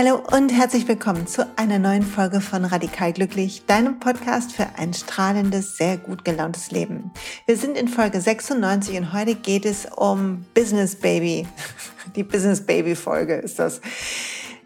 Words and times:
Hallo 0.00 0.22
und 0.30 0.50
herzlich 0.50 0.86
willkommen 0.86 1.26
zu 1.26 1.44
einer 1.56 1.80
neuen 1.80 2.04
Folge 2.04 2.40
von 2.40 2.64
Radikal 2.64 3.12
Glücklich, 3.12 3.64
deinem 3.66 3.98
Podcast 3.98 4.52
für 4.52 4.68
ein 4.76 4.94
strahlendes, 4.94 5.76
sehr 5.76 5.96
gut 5.96 6.24
gelauntes 6.24 6.70
Leben. 6.70 7.10
Wir 7.46 7.56
sind 7.56 7.76
in 7.76 7.88
Folge 7.88 8.20
96 8.20 8.96
und 8.96 9.12
heute 9.12 9.34
geht 9.34 9.64
es 9.64 9.86
um 9.86 10.46
Business 10.54 10.94
Baby. 10.94 11.48
Die 12.14 12.22
Business 12.22 12.64
Baby 12.64 12.94
Folge 12.94 13.34
ist 13.38 13.58
das. 13.58 13.80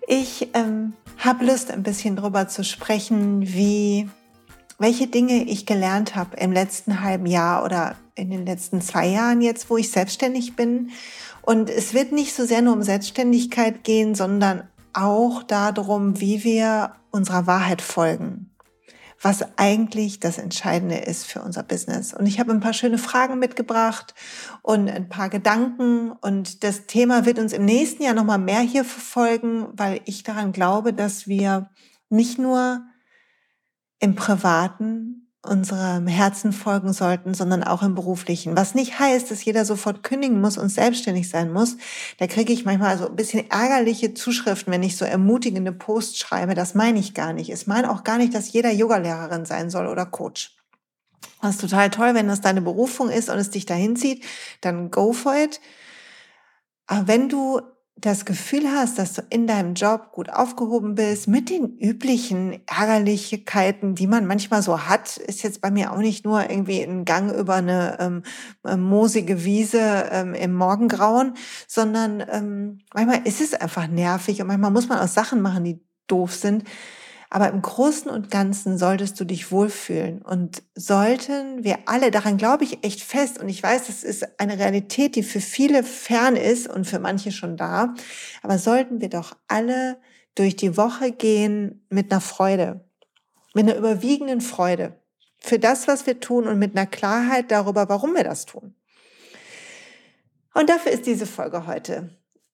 Ich 0.06 0.50
ähm, 0.52 0.92
habe 1.16 1.46
Lust, 1.46 1.70
ein 1.70 1.82
bisschen 1.82 2.16
drüber 2.16 2.48
zu 2.48 2.62
sprechen, 2.62 3.40
wie 3.40 4.10
welche 4.78 5.06
Dinge 5.06 5.44
ich 5.44 5.64
gelernt 5.64 6.14
habe 6.14 6.36
im 6.36 6.52
letzten 6.52 7.00
halben 7.00 7.24
Jahr 7.24 7.64
oder 7.64 7.96
in 8.16 8.28
den 8.28 8.44
letzten 8.44 8.82
zwei 8.82 9.06
Jahren 9.06 9.40
jetzt, 9.40 9.70
wo 9.70 9.78
ich 9.78 9.90
selbstständig 9.90 10.56
bin. 10.56 10.90
Und 11.40 11.70
es 11.70 11.94
wird 11.94 12.12
nicht 12.12 12.34
so 12.34 12.44
sehr 12.44 12.60
nur 12.60 12.74
um 12.74 12.82
Selbstständigkeit 12.82 13.82
gehen, 13.82 14.14
sondern 14.14 14.64
auch 14.94 15.42
darum, 15.42 16.20
wie 16.20 16.44
wir 16.44 16.94
unserer 17.10 17.46
Wahrheit 17.46 17.82
folgen, 17.82 18.54
was 19.20 19.44
eigentlich 19.56 20.20
das 20.20 20.38
Entscheidende 20.38 20.96
ist 20.96 21.26
für 21.26 21.42
unser 21.42 21.62
Business. 21.62 22.12
Und 22.12 22.26
ich 22.26 22.40
habe 22.40 22.52
ein 22.52 22.60
paar 22.60 22.72
schöne 22.72 22.98
Fragen 22.98 23.38
mitgebracht 23.38 24.14
und 24.62 24.88
ein 24.88 25.08
paar 25.08 25.28
Gedanken. 25.28 26.10
Und 26.10 26.64
das 26.64 26.86
Thema 26.86 27.24
wird 27.24 27.38
uns 27.38 27.52
im 27.52 27.64
nächsten 27.64 28.02
Jahr 28.02 28.14
nochmal 28.14 28.38
mehr 28.38 28.60
hier 28.60 28.84
verfolgen, 28.84 29.68
weil 29.72 30.00
ich 30.04 30.22
daran 30.22 30.52
glaube, 30.52 30.92
dass 30.92 31.26
wir 31.26 31.70
nicht 32.08 32.38
nur 32.38 32.82
im 34.00 34.14
Privaten 34.16 35.31
unserem 35.44 36.06
Herzen 36.06 36.52
folgen 36.52 36.92
sollten, 36.92 37.34
sondern 37.34 37.64
auch 37.64 37.82
im 37.82 37.96
beruflichen. 37.96 38.56
Was 38.56 38.76
nicht 38.76 39.00
heißt, 39.00 39.30
dass 39.30 39.44
jeder 39.44 39.64
sofort 39.64 40.04
kündigen 40.04 40.40
muss 40.40 40.56
und 40.56 40.68
selbstständig 40.68 41.28
sein 41.28 41.52
muss. 41.52 41.76
Da 42.18 42.28
kriege 42.28 42.52
ich 42.52 42.64
manchmal 42.64 42.96
so 42.96 43.08
ein 43.08 43.16
bisschen 43.16 43.50
ärgerliche 43.50 44.14
Zuschriften, 44.14 44.72
wenn 44.72 44.84
ich 44.84 44.96
so 44.96 45.04
ermutigende 45.04 45.72
Posts 45.72 46.18
schreibe. 46.18 46.54
Das 46.54 46.74
meine 46.74 47.00
ich 47.00 47.12
gar 47.12 47.32
nicht. 47.32 47.50
Ich 47.50 47.66
meine 47.66 47.90
auch 47.90 48.04
gar 48.04 48.18
nicht, 48.18 48.34
dass 48.34 48.52
jeder 48.52 48.70
Yogalehrerin 48.70 49.44
sein 49.44 49.68
soll 49.68 49.88
oder 49.88 50.06
Coach. 50.06 50.56
Das 51.40 51.56
ist 51.56 51.60
total 51.60 51.90
toll, 51.90 52.14
wenn 52.14 52.28
das 52.28 52.40
deine 52.40 52.62
Berufung 52.62 53.10
ist 53.10 53.28
und 53.28 53.38
es 53.38 53.50
dich 53.50 53.66
dahin 53.66 53.96
zieht, 53.96 54.24
dann 54.60 54.92
go 54.92 55.12
for 55.12 55.34
it. 55.34 55.60
Aber 56.86 57.08
wenn 57.08 57.28
du 57.28 57.60
das 57.96 58.24
Gefühl 58.24 58.68
hast, 58.68 58.98
dass 58.98 59.12
du 59.12 59.22
in 59.30 59.46
deinem 59.46 59.74
Job 59.74 60.12
gut 60.12 60.28
aufgehoben 60.30 60.94
bist, 60.94 61.28
mit 61.28 61.50
den 61.50 61.76
üblichen 61.78 62.60
Ärgerlichkeiten, 62.66 63.94
die 63.94 64.06
man 64.06 64.26
manchmal 64.26 64.62
so 64.62 64.88
hat, 64.88 65.18
ist 65.18 65.42
jetzt 65.42 65.60
bei 65.60 65.70
mir 65.70 65.92
auch 65.92 65.98
nicht 65.98 66.24
nur 66.24 66.48
irgendwie 66.50 66.82
ein 66.82 67.04
Gang 67.04 67.32
über 67.32 67.54
eine 67.54 67.98
ähm, 68.00 68.22
äh, 68.64 68.76
moosige 68.76 69.44
Wiese 69.44 70.08
ähm, 70.10 70.34
im 70.34 70.52
Morgengrauen, 70.54 71.34
sondern 71.68 72.24
ähm, 72.28 72.78
manchmal 72.92 73.20
ist 73.24 73.40
es 73.40 73.54
einfach 73.54 73.86
nervig 73.86 74.40
und 74.40 74.48
manchmal 74.48 74.72
muss 74.72 74.88
man 74.88 74.98
auch 74.98 75.08
Sachen 75.08 75.40
machen, 75.40 75.62
die 75.62 75.80
doof 76.08 76.34
sind. 76.34 76.64
Aber 77.34 77.48
im 77.48 77.62
Großen 77.62 78.10
und 78.10 78.30
Ganzen 78.30 78.76
solltest 78.76 79.18
du 79.18 79.24
dich 79.24 79.50
wohlfühlen. 79.50 80.20
Und 80.20 80.62
sollten 80.74 81.64
wir 81.64 81.78
alle, 81.86 82.10
daran 82.10 82.36
glaube 82.36 82.64
ich 82.64 82.84
echt 82.84 83.00
fest, 83.00 83.40
und 83.40 83.48
ich 83.48 83.62
weiß, 83.62 83.86
das 83.86 84.04
ist 84.04 84.38
eine 84.38 84.58
Realität, 84.58 85.16
die 85.16 85.22
für 85.22 85.40
viele 85.40 85.82
fern 85.82 86.36
ist 86.36 86.68
und 86.68 86.86
für 86.86 86.98
manche 86.98 87.32
schon 87.32 87.56
da, 87.56 87.94
aber 88.42 88.58
sollten 88.58 89.00
wir 89.00 89.08
doch 89.08 89.34
alle 89.48 89.96
durch 90.34 90.56
die 90.56 90.76
Woche 90.76 91.10
gehen 91.10 91.86
mit 91.88 92.12
einer 92.12 92.20
Freude, 92.20 92.84
mit 93.54 93.66
einer 93.66 93.78
überwiegenden 93.78 94.42
Freude 94.42 95.00
für 95.38 95.58
das, 95.58 95.88
was 95.88 96.06
wir 96.06 96.20
tun 96.20 96.46
und 96.46 96.58
mit 96.58 96.76
einer 96.76 96.86
Klarheit 96.86 97.50
darüber, 97.50 97.88
warum 97.88 98.14
wir 98.14 98.24
das 98.24 98.44
tun. 98.44 98.74
Und 100.52 100.68
dafür 100.68 100.92
ist 100.92 101.06
diese 101.06 101.24
Folge 101.24 101.66
heute 101.66 102.10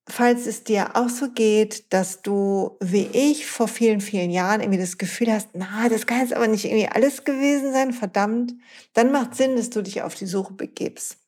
falls 0.09 0.47
es 0.47 0.64
dir 0.64 0.97
auch 0.97 1.09
so 1.09 1.31
geht, 1.31 1.92
dass 1.92 2.23
du, 2.23 2.77
wie 2.80 3.08
ich, 3.13 3.46
vor 3.46 3.69
vielen, 3.69 4.01
vielen 4.01 4.30
Jahren 4.30 4.61
irgendwie 4.61 4.80
das 4.80 4.98
Gefühl 4.98 5.33
hast, 5.33 5.51
na, 5.55 5.89
das 5.89 6.07
kann 6.07 6.20
jetzt 6.20 6.33
aber 6.33 6.48
nicht 6.48 6.64
irgendwie 6.64 6.89
alles 6.89 7.24
gewesen 7.24 7.73
sein, 7.73 7.92
verdammt, 7.92 8.55
dann 8.95 9.13
macht 9.13 9.35
Sinn, 9.35 9.57
dass 9.57 9.70
du 9.70 9.83
dich 9.83 10.02
auf 10.02 10.14
die 10.14 10.27
Suche 10.27 10.55
begibst. 10.55 11.19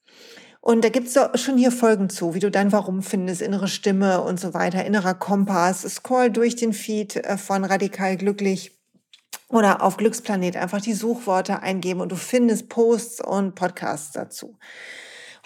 Und 0.62 0.84
da 0.84 0.90
gibt's 0.90 1.14
doch 1.14 1.36
schon 1.38 1.56
hier 1.56 1.72
Folgen 1.72 2.10
zu, 2.10 2.34
wie 2.34 2.38
du 2.38 2.50
dein 2.50 2.70
Warum 2.72 3.02
findest, 3.02 3.40
innere 3.40 3.68
Stimme 3.68 4.22
und 4.22 4.38
so 4.38 4.52
weiter, 4.52 4.84
innerer 4.84 5.14
Kompass. 5.14 5.82
Scroll 5.82 6.30
durch 6.30 6.54
den 6.54 6.74
Feed 6.74 7.16
äh, 7.16 7.38
von 7.38 7.64
Radikal 7.64 8.16
Glücklich 8.16 8.78
oder 9.48 9.82
auf 9.82 9.96
Glücksplanet 9.96 10.56
einfach 10.56 10.80
die 10.80 10.92
Suchworte 10.92 11.60
eingeben 11.62 12.00
und 12.00 12.12
du 12.12 12.16
findest 12.16 12.68
Posts 12.68 13.24
und 13.24 13.54
Podcasts 13.54 14.12
dazu. 14.12 14.58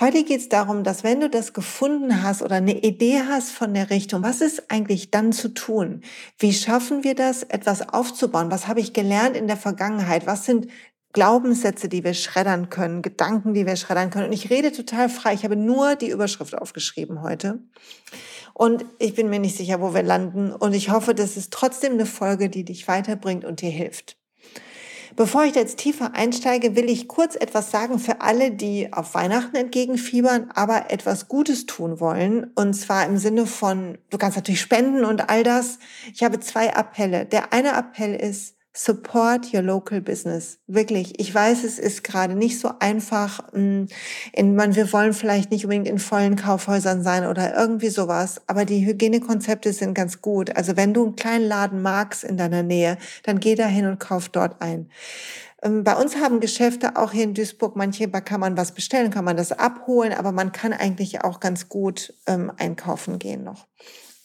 Heute 0.00 0.24
geht 0.24 0.40
es 0.40 0.48
darum, 0.48 0.82
dass 0.82 1.04
wenn 1.04 1.20
du 1.20 1.30
das 1.30 1.52
gefunden 1.52 2.24
hast 2.24 2.42
oder 2.42 2.56
eine 2.56 2.82
Idee 2.82 3.22
hast 3.28 3.52
von 3.52 3.72
der 3.74 3.90
Richtung, 3.90 4.24
was 4.24 4.40
ist 4.40 4.70
eigentlich 4.70 5.12
dann 5.12 5.32
zu 5.32 5.54
tun? 5.54 6.00
Wie 6.36 6.52
schaffen 6.52 7.04
wir 7.04 7.14
das, 7.14 7.44
etwas 7.44 7.88
aufzubauen? 7.88 8.50
Was 8.50 8.66
habe 8.66 8.80
ich 8.80 8.92
gelernt 8.92 9.36
in 9.36 9.46
der 9.46 9.56
Vergangenheit? 9.56 10.26
Was 10.26 10.46
sind 10.46 10.66
Glaubenssätze, 11.12 11.88
die 11.88 12.02
wir 12.02 12.14
schreddern 12.14 12.70
können, 12.70 13.02
Gedanken, 13.02 13.54
die 13.54 13.66
wir 13.66 13.76
schreddern 13.76 14.10
können? 14.10 14.26
Und 14.26 14.32
ich 14.32 14.50
rede 14.50 14.72
total 14.72 15.08
frei. 15.08 15.34
Ich 15.34 15.44
habe 15.44 15.54
nur 15.54 15.94
die 15.94 16.10
Überschrift 16.10 16.58
aufgeschrieben 16.58 17.22
heute. 17.22 17.60
Und 18.52 18.84
ich 18.98 19.14
bin 19.14 19.30
mir 19.30 19.38
nicht 19.38 19.56
sicher, 19.56 19.80
wo 19.80 19.94
wir 19.94 20.02
landen. 20.02 20.52
Und 20.52 20.74
ich 20.74 20.90
hoffe, 20.90 21.14
das 21.14 21.36
ist 21.36 21.52
trotzdem 21.52 21.92
eine 21.92 22.06
Folge, 22.06 22.50
die 22.50 22.64
dich 22.64 22.88
weiterbringt 22.88 23.44
und 23.44 23.60
dir 23.60 23.70
hilft. 23.70 24.16
Bevor 25.16 25.44
ich 25.44 25.54
jetzt 25.54 25.78
tiefer 25.78 26.14
einsteige, 26.14 26.74
will 26.74 26.90
ich 26.90 27.06
kurz 27.06 27.36
etwas 27.36 27.70
sagen 27.70 28.00
für 28.00 28.20
alle, 28.20 28.50
die 28.50 28.92
auf 28.92 29.14
Weihnachten 29.14 29.54
entgegenfiebern, 29.54 30.50
aber 30.54 30.90
etwas 30.90 31.28
Gutes 31.28 31.66
tun 31.66 32.00
wollen. 32.00 32.50
Und 32.56 32.74
zwar 32.74 33.06
im 33.06 33.16
Sinne 33.16 33.46
von, 33.46 33.98
du 34.10 34.18
kannst 34.18 34.36
natürlich 34.36 34.60
spenden 34.60 35.04
und 35.04 35.30
all 35.30 35.44
das. 35.44 35.78
Ich 36.12 36.24
habe 36.24 36.40
zwei 36.40 36.74
Appelle. 36.74 37.26
Der 37.26 37.52
eine 37.52 37.76
Appell 37.76 38.14
ist, 38.14 38.56
Support 38.76 39.54
your 39.54 39.62
local 39.62 40.00
business. 40.00 40.58
Wirklich. 40.66 41.20
Ich 41.20 41.32
weiß, 41.32 41.62
es 41.62 41.78
ist 41.78 42.02
gerade 42.02 42.34
nicht 42.34 42.58
so 42.58 42.72
einfach. 42.80 43.40
Mm, 43.52 43.84
in, 44.32 44.56
man, 44.56 44.74
wir 44.74 44.92
wollen 44.92 45.12
vielleicht 45.12 45.52
nicht 45.52 45.64
unbedingt 45.64 45.86
in 45.86 46.00
vollen 46.00 46.34
Kaufhäusern 46.34 47.04
sein 47.04 47.24
oder 47.24 47.56
irgendwie 47.56 47.88
sowas. 47.88 48.42
Aber 48.48 48.64
die 48.64 48.84
Hygienekonzepte 48.84 49.72
sind 49.72 49.94
ganz 49.94 50.20
gut. 50.20 50.56
Also 50.56 50.76
wenn 50.76 50.92
du 50.92 51.04
einen 51.04 51.14
kleinen 51.14 51.46
Laden 51.46 51.82
magst 51.82 52.24
in 52.24 52.36
deiner 52.36 52.64
Nähe, 52.64 52.98
dann 53.22 53.38
geh 53.38 53.54
da 53.54 53.66
hin 53.66 53.86
und 53.86 54.00
kauf 54.00 54.28
dort 54.28 54.60
ein. 54.60 54.90
Ähm, 55.62 55.84
bei 55.84 55.94
uns 55.94 56.16
haben 56.16 56.40
Geschäfte 56.40 56.96
auch 56.96 57.12
hier 57.12 57.24
in 57.24 57.34
Duisburg, 57.34 57.76
manche 57.76 58.08
kann 58.08 58.40
man 58.40 58.56
was 58.56 58.72
bestellen, 58.72 59.10
kann 59.10 59.24
man 59.24 59.36
das 59.36 59.52
abholen, 59.52 60.12
aber 60.12 60.32
man 60.32 60.50
kann 60.50 60.72
eigentlich 60.72 61.22
auch 61.22 61.38
ganz 61.38 61.68
gut 61.68 62.12
ähm, 62.26 62.52
einkaufen 62.58 63.20
gehen 63.20 63.44
noch. 63.44 63.68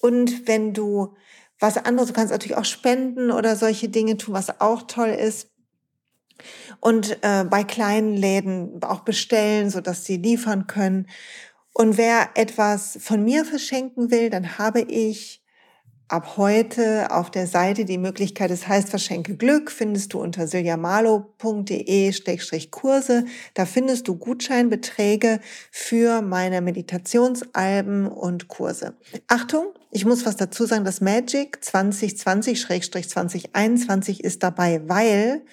Und 0.02 0.48
wenn 0.48 0.74
du 0.74 1.16
was 1.59 1.78
anderes. 1.78 2.08
Du 2.08 2.14
kannst 2.14 2.31
natürlich 2.31 2.58
auch 2.58 2.66
spenden 2.66 3.31
oder 3.31 3.56
solche 3.56 3.90
Dinge 3.90 4.18
tun, 4.18 4.34
was 4.34 4.62
auch 4.62 4.84
toll 4.84 5.09
ist. 5.09 5.50
Und 6.80 7.18
äh, 7.22 7.44
bei 7.44 7.64
kleinen 7.64 8.16
Läden 8.16 8.81
auch 8.84 9.02
bestellen, 9.02 9.70
so 9.70 9.81
dass 9.81 10.06
sie 10.06 10.18
liefern 10.18 10.68
können. 10.68 11.08
Und 11.74 11.97
wer 11.97 12.30
etwas 12.36 12.97
von 13.02 13.24
mir 13.24 13.46
verschenken 13.46 14.09
will, 14.12 14.30
dann 14.30 14.58
habe 14.58 14.81
ich 14.81 15.39
ab 16.09 16.36
heute 16.38 17.12
auf 17.12 17.30
der 17.31 17.47
Seite 17.47 17.86
die 17.86 18.00
Möglichkeit, 18.00 18.52
es 18.52 18.62
das 18.62 18.68
heißt 18.68 18.90
Verschenke 18.90 19.38
Glück, 19.38 19.72
findest 19.72 20.14
du 20.14 20.20
unter 20.20 20.47
siljamalo.de-Kurse. 20.47 23.25
Da 23.53 23.66
findest 23.66 24.08
du 24.08 24.16
Gutscheinbeträge 24.16 25.40
für 25.72 26.22
meine 26.22 26.62
Meditationsalben 26.62 28.08
und 28.08 28.47
Kurse. 28.47 28.96
Achtung, 29.28 29.68
ich 29.92 30.06
muss 30.06 30.25
was 30.25 30.36
dazu 30.36 30.66
sagen, 30.66 30.84
das 30.84 31.00
Magic 31.00 31.59
2020-2021 31.64 34.20
ist 34.20 34.41
dabei, 34.44 34.81
weil 34.88 35.44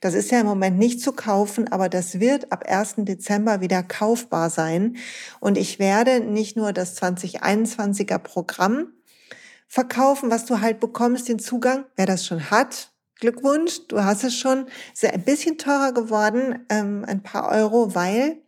das 0.00 0.14
ist 0.14 0.30
ja 0.30 0.40
im 0.40 0.46
Moment 0.46 0.78
nicht 0.78 1.00
zu 1.00 1.12
kaufen, 1.12 1.70
aber 1.70 1.90
das 1.90 2.20
wird 2.20 2.52
ab 2.52 2.64
1. 2.66 2.94
Dezember 2.98 3.60
wieder 3.60 3.82
kaufbar 3.82 4.48
sein. 4.50 4.96
Und 5.40 5.58
ich 5.58 5.78
werde 5.78 6.20
nicht 6.20 6.56
nur 6.56 6.72
das 6.72 6.96
2021er 7.00 8.18
Programm 8.18 8.92
verkaufen, 9.68 10.30
was 10.30 10.44
du 10.44 10.60
halt 10.60 10.80
bekommst, 10.80 11.28
den 11.28 11.38
Zugang. 11.38 11.84
Wer 11.96 12.06
das 12.06 12.26
schon 12.26 12.50
hat, 12.50 12.92
Glückwunsch, 13.18 13.86
du 13.88 14.04
hast 14.04 14.24
es 14.24 14.36
schon. 14.36 14.66
Ist 14.92 15.02
ja 15.02 15.10
ein 15.10 15.24
bisschen 15.24 15.58
teurer 15.58 15.92
geworden, 15.92 16.66
ähm, 16.68 17.04
ein 17.06 17.22
paar 17.22 17.50
Euro, 17.50 17.94
weil 17.94 18.38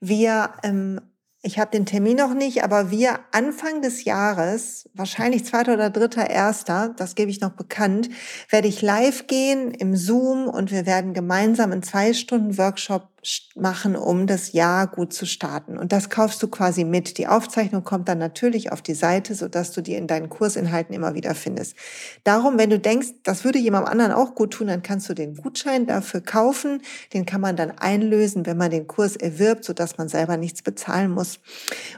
wir, 0.00 0.50
ähm, 0.62 1.00
ich 1.42 1.58
habe 1.58 1.70
den 1.70 1.86
Termin 1.86 2.18
noch 2.18 2.34
nicht, 2.34 2.62
aber 2.62 2.90
wir 2.90 3.20
Anfang 3.32 3.82
des 3.82 4.04
Jahres, 4.04 4.88
wahrscheinlich 4.94 5.44
zweiter 5.44 5.74
oder 5.74 5.90
dritter, 5.90 6.28
erster, 6.28 6.94
das 6.96 7.14
gebe 7.14 7.30
ich 7.30 7.40
noch 7.40 7.52
bekannt, 7.52 8.10
werde 8.50 8.68
ich 8.68 8.82
live 8.82 9.26
gehen 9.26 9.72
im 9.72 9.96
Zoom 9.96 10.48
und 10.48 10.70
wir 10.70 10.86
werden 10.86 11.14
gemeinsam 11.14 11.72
einen 11.72 11.82
zwei 11.82 12.12
Stunden 12.12 12.58
Workshop 12.58 13.09
machen, 13.54 13.96
um 13.96 14.26
das 14.26 14.52
Jahr 14.52 14.86
gut 14.86 15.12
zu 15.12 15.26
starten. 15.26 15.76
Und 15.76 15.92
das 15.92 16.08
kaufst 16.08 16.42
du 16.42 16.48
quasi 16.48 16.84
mit. 16.84 17.18
Die 17.18 17.26
Aufzeichnung 17.26 17.84
kommt 17.84 18.08
dann 18.08 18.18
natürlich 18.18 18.72
auf 18.72 18.80
die 18.80 18.94
Seite, 18.94 19.34
sodass 19.34 19.72
du 19.72 19.82
die 19.82 19.94
in 19.94 20.06
deinen 20.06 20.30
Kursinhalten 20.30 20.94
immer 20.94 21.14
wieder 21.14 21.34
findest. 21.34 21.76
Darum, 22.24 22.58
wenn 22.58 22.70
du 22.70 22.78
denkst, 22.78 23.08
das 23.22 23.44
würde 23.44 23.58
jemandem 23.58 23.92
anderen 23.92 24.12
auch 24.12 24.34
gut 24.34 24.54
tun, 24.54 24.68
dann 24.68 24.82
kannst 24.82 25.08
du 25.08 25.14
den 25.14 25.36
Gutschein 25.36 25.86
dafür 25.86 26.22
kaufen. 26.22 26.82
Den 27.12 27.26
kann 27.26 27.40
man 27.40 27.56
dann 27.56 27.72
einlösen, 27.72 28.46
wenn 28.46 28.56
man 28.56 28.70
den 28.70 28.86
Kurs 28.86 29.16
erwirbt, 29.16 29.64
sodass 29.64 29.98
man 29.98 30.08
selber 30.08 30.36
nichts 30.36 30.62
bezahlen 30.62 31.10
muss. 31.10 31.40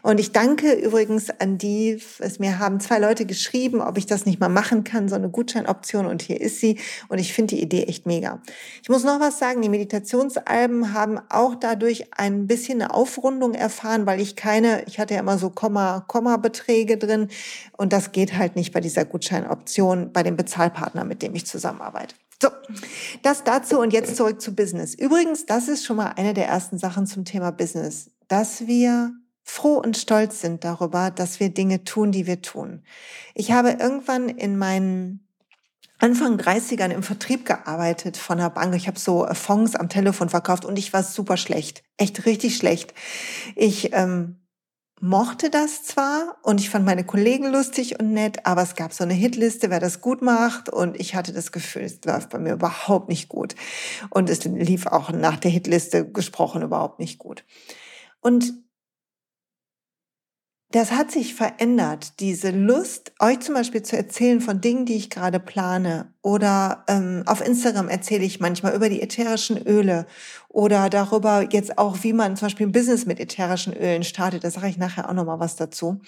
Und 0.02 0.18
ich 0.18 0.32
danke 0.32 0.72
übrigens 0.72 1.30
an 1.30 1.56
die, 1.58 2.02
es 2.18 2.38
mir 2.40 2.58
haben 2.58 2.80
zwei 2.80 2.98
Leute 2.98 3.26
geschrieben, 3.26 3.80
ob 3.80 3.96
ich 3.96 4.06
das 4.06 4.26
nicht 4.26 4.40
mal 4.40 4.48
machen 4.48 4.82
kann, 4.82 5.08
so 5.08 5.14
eine 5.14 5.28
Gutscheinoption. 5.28 6.06
Und 6.06 6.22
hier 6.22 6.40
ist 6.40 6.58
sie. 6.58 6.78
Und 7.08 7.18
ich 7.18 7.32
finde 7.32 7.54
die 7.54 7.62
Idee 7.62 7.84
echt 7.84 8.06
mega. 8.06 8.42
Ich 8.82 8.88
muss 8.88 9.04
noch 9.04 9.20
was 9.20 9.38
sagen. 9.38 9.62
Die 9.62 9.68
Meditationsalben 9.68 10.92
haben 10.92 11.11
auch 11.28 11.54
dadurch 11.54 12.12
ein 12.12 12.46
bisschen 12.46 12.82
eine 12.82 12.94
Aufrundung 12.94 13.54
erfahren, 13.54 14.06
weil 14.06 14.20
ich 14.20 14.36
keine, 14.36 14.84
ich 14.86 14.98
hatte 14.98 15.14
ja 15.14 15.20
immer 15.20 15.38
so 15.38 15.50
Komma, 15.50 16.04
Komma-Beträge 16.06 16.98
drin 16.98 17.28
und 17.76 17.92
das 17.92 18.12
geht 18.12 18.36
halt 18.36 18.56
nicht 18.56 18.72
bei 18.72 18.80
dieser 18.80 19.04
Gutscheinoption 19.04 20.12
bei 20.12 20.22
dem 20.22 20.36
Bezahlpartner, 20.36 21.04
mit 21.04 21.22
dem 21.22 21.34
ich 21.34 21.46
zusammenarbeite. 21.46 22.14
So, 22.42 22.48
das 23.22 23.44
dazu 23.44 23.78
und 23.78 23.92
jetzt 23.92 24.16
zurück 24.16 24.40
zu 24.40 24.54
Business. 24.54 24.94
Übrigens, 24.94 25.46
das 25.46 25.68
ist 25.68 25.84
schon 25.84 25.96
mal 25.96 26.14
eine 26.16 26.34
der 26.34 26.48
ersten 26.48 26.76
Sachen 26.76 27.06
zum 27.06 27.24
Thema 27.24 27.52
Business, 27.52 28.10
dass 28.26 28.66
wir 28.66 29.12
froh 29.44 29.78
und 29.78 29.96
stolz 29.96 30.40
sind 30.40 30.64
darüber, 30.64 31.10
dass 31.10 31.38
wir 31.40 31.50
Dinge 31.50 31.84
tun, 31.84 32.10
die 32.10 32.26
wir 32.26 32.42
tun. 32.42 32.82
Ich 33.34 33.52
habe 33.52 33.70
irgendwann 33.70 34.28
in 34.28 34.58
meinen 34.58 35.26
Anfang 36.02 36.36
30ern 36.36 36.90
im 36.90 37.04
Vertrieb 37.04 37.46
gearbeitet 37.46 38.16
von 38.16 38.40
einer 38.40 38.50
Bank. 38.50 38.74
Ich 38.74 38.88
habe 38.88 38.98
so 38.98 39.24
äh, 39.24 39.36
Fonds 39.36 39.76
am 39.76 39.88
Telefon 39.88 40.28
verkauft 40.28 40.64
und 40.64 40.76
ich 40.76 40.92
war 40.92 41.04
super 41.04 41.36
schlecht. 41.36 41.84
Echt 41.96 42.26
richtig 42.26 42.56
schlecht. 42.56 42.92
Ich 43.54 43.92
ähm, 43.92 44.40
mochte 45.00 45.48
das 45.48 45.84
zwar 45.84 46.38
und 46.42 46.58
ich 46.58 46.70
fand 46.70 46.84
meine 46.84 47.04
Kollegen 47.04 47.52
lustig 47.52 48.00
und 48.00 48.12
nett, 48.12 48.44
aber 48.46 48.62
es 48.62 48.74
gab 48.74 48.92
so 48.92 49.04
eine 49.04 49.14
Hitliste, 49.14 49.70
wer 49.70 49.78
das 49.78 50.00
gut 50.00 50.22
macht 50.22 50.68
und 50.68 50.98
ich 50.98 51.14
hatte 51.14 51.32
das 51.32 51.52
Gefühl, 51.52 51.82
es 51.82 52.00
läuft 52.04 52.30
bei 52.30 52.38
mir 52.40 52.54
überhaupt 52.54 53.08
nicht 53.08 53.28
gut. 53.28 53.54
Und 54.10 54.28
es 54.28 54.42
lief 54.44 54.88
auch 54.88 55.12
nach 55.12 55.36
der 55.36 55.52
Hitliste 55.52 56.10
gesprochen 56.10 56.62
überhaupt 56.62 56.98
nicht 56.98 57.20
gut. 57.20 57.44
Und 58.20 58.54
das 60.72 60.90
hat 60.90 61.10
sich 61.10 61.34
verändert, 61.34 62.18
diese 62.18 62.50
Lust, 62.50 63.12
euch 63.20 63.40
zum 63.40 63.54
Beispiel 63.54 63.82
zu 63.82 63.94
erzählen 63.96 64.40
von 64.40 64.62
Dingen, 64.62 64.86
die 64.86 64.96
ich 64.96 65.10
gerade 65.10 65.38
plane. 65.38 66.14
Oder 66.22 66.84
ähm, 66.88 67.22
auf 67.26 67.46
Instagram 67.46 67.88
erzähle 67.88 68.24
ich 68.24 68.40
manchmal 68.40 68.74
über 68.74 68.88
die 68.88 69.02
ätherischen 69.02 69.58
Öle 69.66 70.06
oder 70.48 70.88
darüber 70.88 71.46
jetzt 71.50 71.76
auch, 71.76 71.98
wie 72.02 72.14
man 72.14 72.36
zum 72.36 72.46
Beispiel 72.46 72.66
ein 72.66 72.72
Business 72.72 73.04
mit 73.04 73.20
ätherischen 73.20 73.76
Ölen 73.76 74.02
startet. 74.02 74.44
Da 74.44 74.50
sage 74.50 74.68
ich 74.68 74.78
nachher 74.78 75.08
auch 75.10 75.14
nochmal 75.14 75.40
was 75.40 75.56
dazu. 75.56 76.00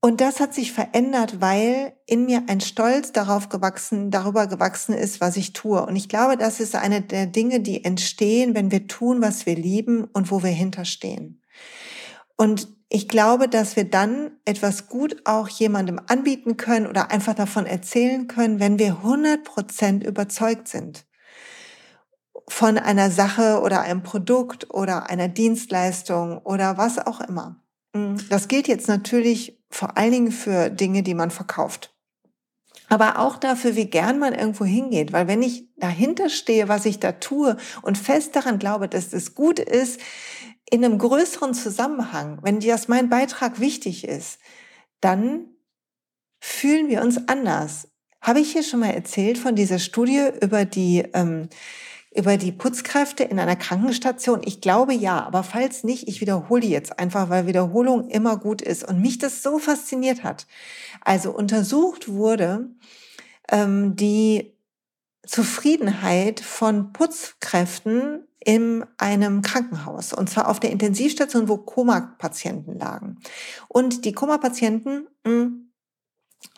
Und 0.00 0.20
das 0.20 0.40
hat 0.40 0.54
sich 0.54 0.72
verändert, 0.72 1.40
weil 1.40 1.94
in 2.06 2.24
mir 2.24 2.44
ein 2.46 2.60
Stolz 2.60 3.12
darauf 3.12 3.48
gewachsen, 3.48 4.10
darüber 4.10 4.46
gewachsen 4.46 4.94
ist, 4.94 5.20
was 5.20 5.36
ich 5.36 5.52
tue. 5.52 5.84
Und 5.84 5.96
ich 5.96 6.08
glaube, 6.08 6.36
das 6.36 6.60
ist 6.60 6.74
eine 6.74 7.02
der 7.02 7.26
Dinge, 7.26 7.60
die 7.60 7.84
entstehen, 7.84 8.54
wenn 8.54 8.70
wir 8.70 8.86
tun, 8.86 9.20
was 9.20 9.44
wir 9.44 9.56
lieben 9.56 10.04
und 10.04 10.30
wo 10.30 10.42
wir 10.42 10.50
hinterstehen. 10.50 11.42
Und 12.36 12.75
ich 12.88 13.08
glaube, 13.08 13.48
dass 13.48 13.74
wir 13.76 13.84
dann 13.84 14.30
etwas 14.44 14.88
gut 14.88 15.22
auch 15.24 15.48
jemandem 15.48 16.00
anbieten 16.06 16.56
können 16.56 16.86
oder 16.86 17.10
einfach 17.10 17.34
davon 17.34 17.66
erzählen 17.66 18.28
können, 18.28 18.60
wenn 18.60 18.78
wir 18.78 18.98
100 18.98 19.42
Prozent 19.44 20.04
überzeugt 20.04 20.68
sind 20.68 21.04
von 22.48 22.78
einer 22.78 23.10
Sache 23.10 23.60
oder 23.60 23.80
einem 23.80 24.02
Produkt 24.02 24.72
oder 24.72 25.10
einer 25.10 25.28
Dienstleistung 25.28 26.38
oder 26.38 26.78
was 26.78 26.98
auch 26.98 27.20
immer. 27.20 27.60
Mm, 27.92 28.16
das 28.30 28.46
gilt 28.46 28.68
jetzt 28.68 28.86
natürlich 28.88 29.60
vor 29.68 29.96
allen 29.96 30.12
Dingen 30.12 30.32
für 30.32 30.70
Dinge, 30.70 31.02
die 31.02 31.14
man 31.14 31.30
verkauft. 31.30 31.92
Aber 32.88 33.18
auch 33.18 33.36
dafür, 33.36 33.74
wie 33.74 33.86
gern 33.86 34.20
man 34.20 34.32
irgendwo 34.32 34.64
hingeht. 34.64 35.12
Weil 35.12 35.26
wenn 35.26 35.42
ich 35.42 35.68
dahinter 35.76 36.28
stehe, 36.28 36.68
was 36.68 36.86
ich 36.86 37.00
da 37.00 37.12
tue 37.12 37.56
und 37.82 37.98
fest 37.98 38.36
daran 38.36 38.60
glaube, 38.60 38.88
dass 38.88 39.10
das 39.10 39.34
gut 39.34 39.58
ist, 39.58 40.00
in 40.70 40.84
einem 40.84 40.98
größeren 40.98 41.54
Zusammenhang, 41.54 42.38
wenn 42.42 42.60
dir 42.60 42.72
das 42.72 42.88
mein 42.88 43.08
Beitrag 43.08 43.60
wichtig 43.60 44.06
ist, 44.06 44.38
dann 45.00 45.46
fühlen 46.40 46.88
wir 46.88 47.02
uns 47.02 47.28
anders. 47.28 47.88
Habe 48.20 48.40
ich 48.40 48.52
hier 48.52 48.64
schon 48.64 48.80
mal 48.80 48.90
erzählt 48.90 49.38
von 49.38 49.54
dieser 49.54 49.78
Studie 49.78 50.28
über 50.40 50.64
die, 50.64 51.04
ähm, 51.12 51.48
über 52.12 52.36
die 52.36 52.50
Putzkräfte 52.50 53.22
in 53.22 53.38
einer 53.38 53.56
Krankenstation? 53.56 54.40
Ich 54.44 54.60
glaube 54.60 54.94
ja, 54.94 55.24
aber 55.24 55.44
falls 55.44 55.84
nicht, 55.84 56.08
ich 56.08 56.20
wiederhole 56.20 56.62
die 56.62 56.70
jetzt 56.70 56.98
einfach, 56.98 57.30
weil 57.30 57.46
Wiederholung 57.46 58.08
immer 58.08 58.36
gut 58.36 58.62
ist 58.62 58.82
und 58.82 59.00
mich 59.00 59.18
das 59.18 59.42
so 59.42 59.58
fasziniert 59.58 60.24
hat. 60.24 60.46
Also 61.00 61.30
untersucht 61.30 62.08
wurde 62.08 62.70
ähm, 63.48 63.94
die 63.94 64.56
Zufriedenheit 65.24 66.40
von 66.40 66.92
Putzkräften 66.92 68.26
in 68.46 68.84
einem 68.96 69.42
Krankenhaus 69.42 70.12
und 70.12 70.30
zwar 70.30 70.46
auf 70.46 70.60
der 70.60 70.70
Intensivstation, 70.70 71.48
wo 71.48 71.56
Koma-Patienten 71.56 72.78
lagen. 72.78 73.18
Und 73.66 74.04
die 74.04 74.12
Koma-Patienten, 74.12 75.08
hm, 75.26 75.72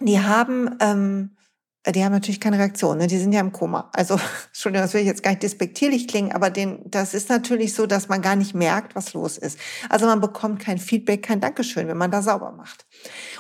die 0.01 0.21
haben 0.21 0.77
ähm, 0.81 1.38
die 1.87 2.05
haben 2.05 2.13
natürlich 2.13 2.41
keine 2.41 2.59
Reaktion, 2.59 2.99
ne? 2.99 3.07
die 3.07 3.19
sind 3.19 3.33
ja 3.33 3.41
im 3.41 3.53
Koma. 3.53 3.91
Also, 3.95 4.19
Entschuldigung, 4.49 4.85
das 4.85 4.95
will 4.95 5.01
ich 5.01 5.07
jetzt 5.07 5.23
gar 5.23 5.31
nicht 5.31 5.43
despektierlich 5.43 6.09
klingen, 6.09 6.33
aber 6.33 6.51
den, 6.51 6.81
das 6.85 7.15
ist 7.15 7.31
natürlich 7.31 7.73
so, 7.73 7.87
dass 7.87 8.09
man 8.09 8.21
gar 8.21 8.37
nicht 8.37 8.55
merkt, 8.55 8.95
was 8.95 9.15
los 9.15 9.39
ist. 9.39 9.59
Also 9.89 10.07
man 10.07 10.21
bekommt 10.21 10.61
kein 10.61 10.79
Feedback, 10.79 11.23
kein 11.23 11.41
Dankeschön, 11.41 11.89
wenn 11.89 11.97
man 11.97 12.11
da 12.11 12.21
sauber 12.21 12.53
macht. 12.53 12.87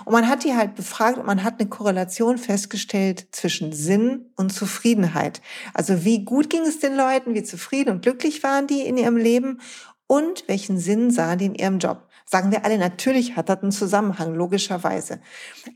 Und 0.05 0.12
man 0.12 0.29
hat 0.29 0.44
die 0.44 0.55
halt 0.55 0.76
befragt 0.76 1.19
und 1.19 1.26
man 1.26 1.43
hat 1.43 1.61
eine 1.61 1.69
Korrelation 1.69 2.38
festgestellt 2.38 3.29
zwischen 3.32 3.73
Sinn 3.73 4.31
und 4.37 4.52
Zufriedenheit. 4.52 5.43
Also 5.75 6.05
wie 6.05 6.25
gut 6.25 6.49
ging 6.49 6.62
es 6.62 6.79
den 6.79 6.96
Leuten, 6.96 7.34
wie 7.34 7.43
zufrieden 7.43 7.91
und 7.91 8.02
glücklich 8.02 8.43
waren 8.43 8.67
die 8.67 8.81
in 8.82 8.96
ihrem 8.96 9.17
Leben 9.17 9.61
und 10.06 10.44
welchen 10.49 10.79
Sinn 10.79 11.11
sahen 11.11 11.38
die 11.38 11.46
in 11.46 11.55
ihrem 11.55 11.79
Job. 11.79 12.08
Sagen 12.25 12.50
wir 12.50 12.64
alle, 12.64 12.79
natürlich 12.79 13.37
hat 13.37 13.49
das 13.49 13.62
einen 13.62 13.73
Zusammenhang, 13.73 14.34
logischerweise. 14.34 15.20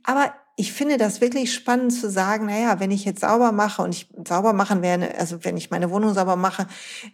Aber 0.05 0.35
ich 0.55 0.73
finde 0.73 0.99
das 0.99 1.21
wirklich 1.23 1.55
spannend 1.55 1.95
zu 1.95 2.11
sagen, 2.11 2.47
naja, 2.47 2.79
wenn 2.79 2.91
ich 2.91 3.05
jetzt 3.07 3.23
sauber 3.23 3.53
mache 3.53 3.81
und 3.83 3.95
ich 3.95 4.09
sauber 4.29 4.53
machen 4.53 4.83
werde, 4.83 5.17
also 5.19 5.45
wenn 5.45 5.57
ich 5.57 5.71
meine 5.71 5.91
Wohnung 5.91 6.13
sauber 6.13 6.37
mache 6.37 6.67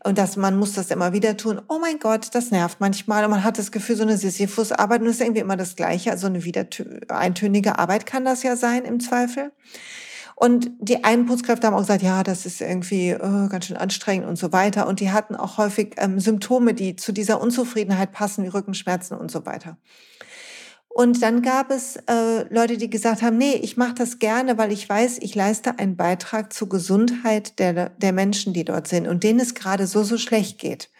und 0.02 0.18
dass 0.18 0.36
man 0.36 0.58
muss 0.58 0.72
das 0.72 0.90
immer 0.90 1.12
wieder 1.12 1.36
tun, 1.36 1.60
oh 1.68 1.78
mein 1.78 2.00
Gott, 2.00 2.34
das 2.34 2.50
nervt 2.50 2.80
manchmal 2.80 3.24
und 3.24 3.30
man 3.30 3.44
hat 3.44 3.58
das 3.58 3.70
Gefühl, 3.70 3.94
so 3.94 4.02
eine 4.02 4.18
Sisyphus-Arbeit 4.18 5.02
ist 5.02 5.20
irgendwie 5.20 5.40
immer 5.40 5.56
das 5.56 5.76
Gleiche, 5.76 6.10
also 6.10 6.26
eine 6.26 6.44
wieder 6.44 6.66
eintönige 7.08 7.78
Arbeit 7.78 8.06
kann 8.06 8.24
das 8.24 8.42
ja 8.42 8.56
sein 8.56 8.84
im 8.84 8.98
Zweifel. 8.98 9.52
Und 10.34 10.70
die 10.78 11.02
einen 11.02 11.26
Putzkräfte 11.26 11.66
haben 11.66 11.74
auch 11.74 11.80
gesagt, 11.80 12.02
ja, 12.02 12.22
das 12.22 12.46
ist 12.46 12.60
irgendwie 12.60 13.12
oh, 13.14 13.48
ganz 13.48 13.66
schön 13.66 13.76
anstrengend 13.76 14.28
und 14.28 14.36
so 14.36 14.52
weiter. 14.52 14.86
Und 14.86 15.00
die 15.00 15.10
hatten 15.10 15.34
auch 15.34 15.58
häufig 15.58 15.94
ähm, 15.96 16.20
Symptome, 16.20 16.74
die 16.74 16.94
zu 16.94 17.10
dieser 17.10 17.40
Unzufriedenheit 17.40 18.12
passen, 18.12 18.44
wie 18.44 18.48
Rückenschmerzen 18.48 19.18
und 19.18 19.32
so 19.32 19.46
weiter. 19.46 19.78
Und 20.98 21.22
dann 21.22 21.42
gab 21.42 21.70
es 21.70 21.94
äh, 22.08 22.52
Leute, 22.52 22.76
die 22.76 22.90
gesagt 22.90 23.22
haben, 23.22 23.38
nee, 23.38 23.54
ich 23.54 23.76
mache 23.76 23.94
das 23.94 24.18
gerne, 24.18 24.58
weil 24.58 24.72
ich 24.72 24.88
weiß, 24.88 25.18
ich 25.20 25.32
leiste 25.36 25.78
einen 25.78 25.94
Beitrag 25.96 26.52
zur 26.52 26.68
Gesundheit 26.68 27.60
der, 27.60 27.90
der 27.90 28.12
Menschen, 28.12 28.52
die 28.52 28.64
dort 28.64 28.88
sind 28.88 29.06
und 29.06 29.22
denen 29.22 29.38
es 29.38 29.54
gerade 29.54 29.86
so, 29.86 30.02
so 30.02 30.18
schlecht 30.18 30.58
geht. 30.58 30.90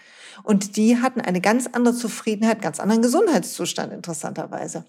Und 0.45 0.77
die 0.77 0.99
hatten 0.99 1.21
eine 1.21 1.41
ganz 1.41 1.67
andere 1.73 1.97
Zufriedenheit, 1.97 2.63
ganz 2.63 2.79
anderen 2.79 3.03
Gesundheitszustand, 3.03 3.93
interessanterweise. 3.93 4.85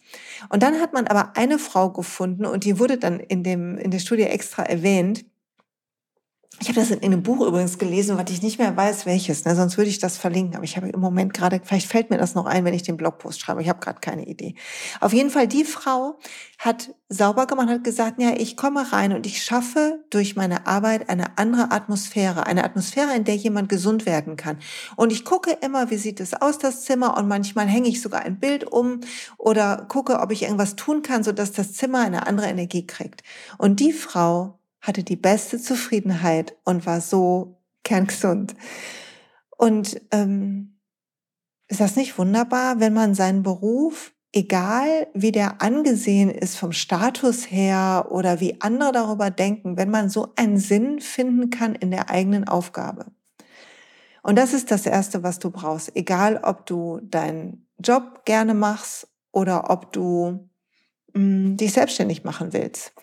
Und 0.50 0.62
dann 0.62 0.80
hat 0.80 0.94
man 0.94 1.08
aber 1.08 1.36
eine 1.36 1.58
Frau 1.58 1.90
gefunden 1.90 2.46
und 2.46 2.64
die 2.64 2.78
wurde 2.78 3.00
dann 3.00 3.20
in, 3.20 3.42
dem, 3.42 3.80
in 3.80 3.90
der 3.90 3.98
Studie 3.98 4.26
extra 4.26 4.62
erwähnt, 4.62 5.26
ich 6.62 6.68
habe 6.68 6.80
das 6.80 6.92
in 6.92 7.02
einem 7.04 7.24
Buch 7.24 7.46
übrigens 7.46 7.78
gelesen, 7.78 8.18
was 8.18 8.30
ich 8.32 8.42
nicht 8.42 8.60
mehr 8.60 8.76
weiß, 8.76 9.06
welches, 9.06 9.46
ne? 9.46 9.56
sonst 9.56 9.78
würde 9.78 9.90
ich 9.90 10.00
das 10.00 10.18
verlinken. 10.18 10.56
Aber 10.56 10.66
ich 10.66 10.76
habe 10.76 10.90
im 10.90 11.00
Moment 11.00 11.34
gerade, 11.34 11.62
vielleicht 11.64 11.88
fällt 11.88 12.10
mir 12.10 12.18
das 12.18 12.36
noch 12.36 12.46
ein, 12.46 12.66
wenn 12.66 12.74
ich 12.74 12.84
den 12.84 12.98
Blogpost 12.98 13.40
schreibe. 13.40 13.62
Ich 13.62 13.70
habe 13.70 13.80
gerade 13.80 14.00
keine 14.02 14.26
Idee. 14.26 14.56
Auf 15.00 15.14
jeden 15.14 15.30
Fall, 15.30 15.48
die 15.48 15.64
Frau 15.64 16.20
hat 16.58 16.94
sauber 17.08 17.48
gemacht, 17.48 17.70
hat 17.70 17.86
gesagt, 17.86 18.22
ja, 18.22 18.32
ich 18.36 18.58
komme 18.58 18.92
rein 18.92 19.14
und 19.14 19.26
ich 19.26 19.42
schaffe 19.42 20.04
durch 20.10 20.36
meine 20.36 20.68
Arbeit 20.68 21.08
eine 21.10 21.38
andere 21.38 21.72
Atmosphäre, 21.72 22.46
eine 22.46 22.66
Atmosphäre, 22.66 23.16
in 23.16 23.24
der 23.24 23.38
jemand 23.38 23.70
gesund 23.70 24.06
werden 24.06 24.36
kann. 24.36 24.58
Und 24.98 25.14
ich 25.14 25.24
gucke 25.24 25.52
immer, 25.62 25.90
wie 25.92 25.98
sieht 25.98 26.20
es 26.20 26.34
aus, 26.34 26.58
das 26.58 26.84
Zimmer, 26.84 27.16
und 27.18 27.30
manchmal 27.30 27.68
hänge 27.68 27.88
ich 27.88 28.02
sogar 28.02 28.24
ein 28.24 28.40
Bild 28.40 28.66
um 28.66 29.00
oder 29.38 29.86
gucke, 29.88 30.20
ob 30.20 30.32
ich 30.32 30.44
irgendwas 30.44 30.76
tun 30.76 31.04
kann, 31.04 31.24
sodass 31.24 31.54
das 31.54 31.74
Zimmer 31.74 32.02
eine 32.02 32.28
andere 32.28 32.48
Energie 32.48 32.86
kriegt. 32.86 33.24
Und 33.58 33.80
die 33.80 33.94
Frau 33.94 34.59
hatte 34.82 35.04
die 35.04 35.16
beste 35.16 35.60
Zufriedenheit 35.60 36.56
und 36.64 36.86
war 36.86 37.02
so 37.02 37.62
kerngesund. 37.84 38.56
Und 39.58 40.02
ähm, 40.12 40.80
ist 41.68 41.82
das 41.82 41.96
nicht 41.96 42.18
wunderbar, 42.18 42.80
wenn 42.80 42.94
man 42.94 43.14
seinen 43.14 43.44
Beruf, 43.44 44.14
egal 44.32 45.08
wie 45.14 45.32
der 45.32 45.62
angesehen 45.62 46.30
ist 46.30 46.58
vom 46.58 46.72
Status 46.72 47.52
her 47.52 48.08
oder 48.10 48.40
wie 48.40 48.62
andere 48.62 48.92
darüber 48.92 49.30
denken, 49.32 49.78
wenn 49.78 49.90
man 49.90 50.10
so 50.10 50.34
einen 50.36 50.58
Sinn 50.58 51.00
finden 51.00 51.50
kann 51.50 51.76
in 51.76 51.92
der 51.92 52.10
eigenen 52.10 52.48
Aufgabe? 52.48 53.08
Und 54.24 54.38
das 54.38 54.54
ist 54.54 54.72
das 54.72 54.86
Erste, 54.86 55.24
was 55.24 55.40
du 55.40 55.50
brauchst. 55.50 55.96
Egal, 55.96 56.40
ob 56.44 56.66
du 56.66 57.00
deinen 57.04 57.68
Job 57.80 58.26
gerne 58.26 58.54
machst 58.54 59.08
oder 59.32 59.70
ob 59.70 59.92
du 59.94 60.50
mh, 61.14 61.24
mm, 61.24 61.58
dich 61.58 61.74
selbstständig 61.74 62.24
machen 62.24 62.54
willst. 62.54 62.94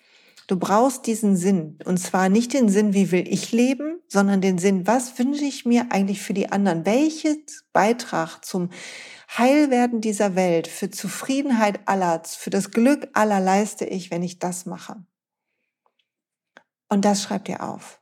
Du 0.47 0.57
brauchst 0.57 1.07
diesen 1.07 1.37
Sinn. 1.37 1.79
Und 1.85 1.99
zwar 1.99 2.29
nicht 2.29 2.53
den 2.53 2.69
Sinn, 2.69 2.95
wie 2.95 3.11
will 3.11 3.27
ich 3.27 3.51
leben, 3.51 4.01
sondern 4.07 4.41
den 4.41 4.59
Sinn, 4.59 4.87
was 4.87 5.19
wünsche 5.19 5.45
ich 5.45 5.65
mir 5.65 5.87
eigentlich 5.91 6.23
für 6.23 6.35
die 6.35 6.53
anderen? 6.53 6.87
Welches 6.87 7.65
Beitrag 7.73 8.45
zum 8.45 8.71
Heilwerden 9.37 10.01
dieser 10.01 10.37
Welt, 10.37 10.69
für 10.69 10.91
Zufriedenheit 10.91 11.81
aller, 11.87 12.23
für 12.25 12.51
das 12.51 12.71
Glück 12.71 13.09
aller 13.13 13.41
leiste 13.41 13.85
ich, 13.87 14.13
wenn 14.13 14.23
ich 14.23 14.39
das 14.39 14.67
mache? 14.67 15.05
Und 16.89 17.05
das 17.05 17.23
schreibt 17.23 17.49
ihr 17.49 17.65
auf. 17.65 18.01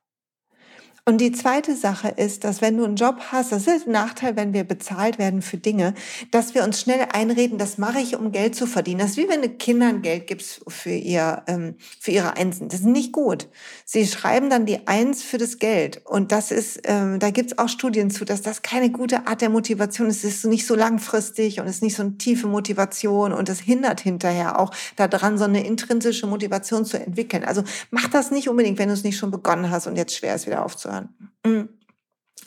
Und 1.06 1.18
die 1.18 1.32
zweite 1.32 1.76
Sache 1.76 2.08
ist, 2.08 2.44
dass 2.44 2.62
wenn 2.62 2.78
du 2.78 2.84
einen 2.84 2.96
Job 2.96 3.16
hast, 3.30 3.52
das 3.52 3.66
ist 3.66 3.86
ein 3.86 3.92
Nachteil, 3.92 4.36
wenn 4.36 4.54
wir 4.54 4.64
bezahlt 4.64 5.18
werden 5.18 5.42
für 5.42 5.58
Dinge, 5.58 5.92
dass 6.30 6.54
wir 6.54 6.64
uns 6.64 6.80
schnell 6.80 7.08
einreden, 7.12 7.58
das 7.58 7.76
mache 7.76 7.98
ich, 7.98 8.16
um 8.16 8.32
Geld 8.32 8.54
zu 8.54 8.66
verdienen. 8.66 9.00
Das 9.00 9.10
ist 9.10 9.16
wie 9.18 9.28
wenn 9.28 9.42
du 9.42 9.50
Kindern 9.50 10.00
Geld 10.00 10.26
gibst 10.26 10.62
für, 10.66 10.94
ihr, 10.94 11.42
ähm, 11.46 11.74
für 12.00 12.10
ihre 12.10 12.38
Einsen. 12.38 12.70
Das 12.70 12.80
ist 12.80 12.86
nicht 12.86 13.12
gut. 13.12 13.50
Sie 13.84 14.06
schreiben 14.06 14.48
dann 14.48 14.64
die 14.64 14.88
Eins 14.88 15.22
für 15.22 15.36
das 15.36 15.58
Geld. 15.58 16.00
Und 16.06 16.32
das 16.32 16.50
ist, 16.50 16.80
ähm, 16.84 17.18
da 17.18 17.28
gibt 17.28 17.52
es 17.52 17.58
auch 17.58 17.68
Studien 17.68 18.10
zu, 18.10 18.24
dass 18.24 18.40
das 18.40 18.62
keine 18.62 18.88
gute 18.88 19.26
Art 19.26 19.42
der 19.42 19.50
Motivation 19.50 20.08
ist. 20.08 20.24
Es 20.24 20.36
ist 20.36 20.46
nicht 20.46 20.66
so 20.66 20.74
langfristig 20.74 21.60
und 21.60 21.66
es 21.66 21.76
ist 21.76 21.82
nicht 21.82 21.96
so 21.96 22.02
eine 22.02 22.16
tiefe 22.16 22.46
Motivation 22.46 23.34
und 23.34 23.50
es 23.50 23.60
hindert 23.60 24.00
hinterher 24.00 24.58
auch 24.58 24.70
daran, 24.96 25.36
so 25.36 25.44
eine 25.44 25.66
intrinsische 25.66 26.26
Motivation 26.26 26.86
zu 26.86 26.98
entwickeln. 26.98 27.44
Also 27.44 27.62
mach 27.90 28.08
das 28.08 28.30
nicht 28.30 28.48
unbedingt, 28.48 28.78
wenn 28.78 28.88
du 28.88 28.94
es 28.94 29.04
nicht 29.04 29.18
schon 29.18 29.30
begonnen 29.30 29.68
hast 29.70 29.86
und 29.86 29.96
jetzt 29.96 30.16
schwer 30.16 30.34
ist, 30.34 30.46
wieder 30.46 30.64
aufzuhören 30.64 30.93
hören. 30.94 31.08
Mhm. 31.44 31.68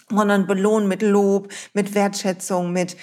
Sondern 0.09 0.47
belohnen 0.47 0.87
mit 0.87 1.01
Lob, 1.01 1.51
mit 1.73 1.93
Wertschätzung, 1.93 2.71
mit, 2.71 2.97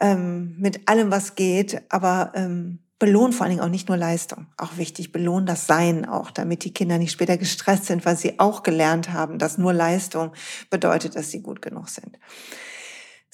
ähm, 0.00 0.54
mit 0.58 0.88
allem, 0.88 1.10
was 1.10 1.34
geht. 1.34 1.82
Aber 1.88 2.32
ähm, 2.34 2.78
belohnen 3.02 3.32
vor 3.32 3.44
allen 3.44 3.56
Dingen 3.56 3.64
auch 3.64 3.68
nicht 3.68 3.88
nur 3.88 3.96
Leistung. 3.96 4.46
Auch 4.56 4.76
wichtig, 4.76 5.10
belohnen 5.10 5.44
das 5.44 5.66
Sein 5.66 6.04
auch, 6.04 6.30
damit 6.30 6.62
die 6.62 6.72
Kinder 6.72 6.98
nicht 6.98 7.10
später 7.10 7.36
gestresst 7.36 7.86
sind, 7.86 8.06
weil 8.06 8.16
sie 8.16 8.38
auch 8.38 8.62
gelernt 8.62 9.12
haben, 9.12 9.38
dass 9.38 9.58
nur 9.58 9.72
Leistung 9.72 10.30
bedeutet, 10.70 11.16
dass 11.16 11.32
sie 11.32 11.42
gut 11.42 11.62
genug 11.62 11.88
sind. 11.88 12.16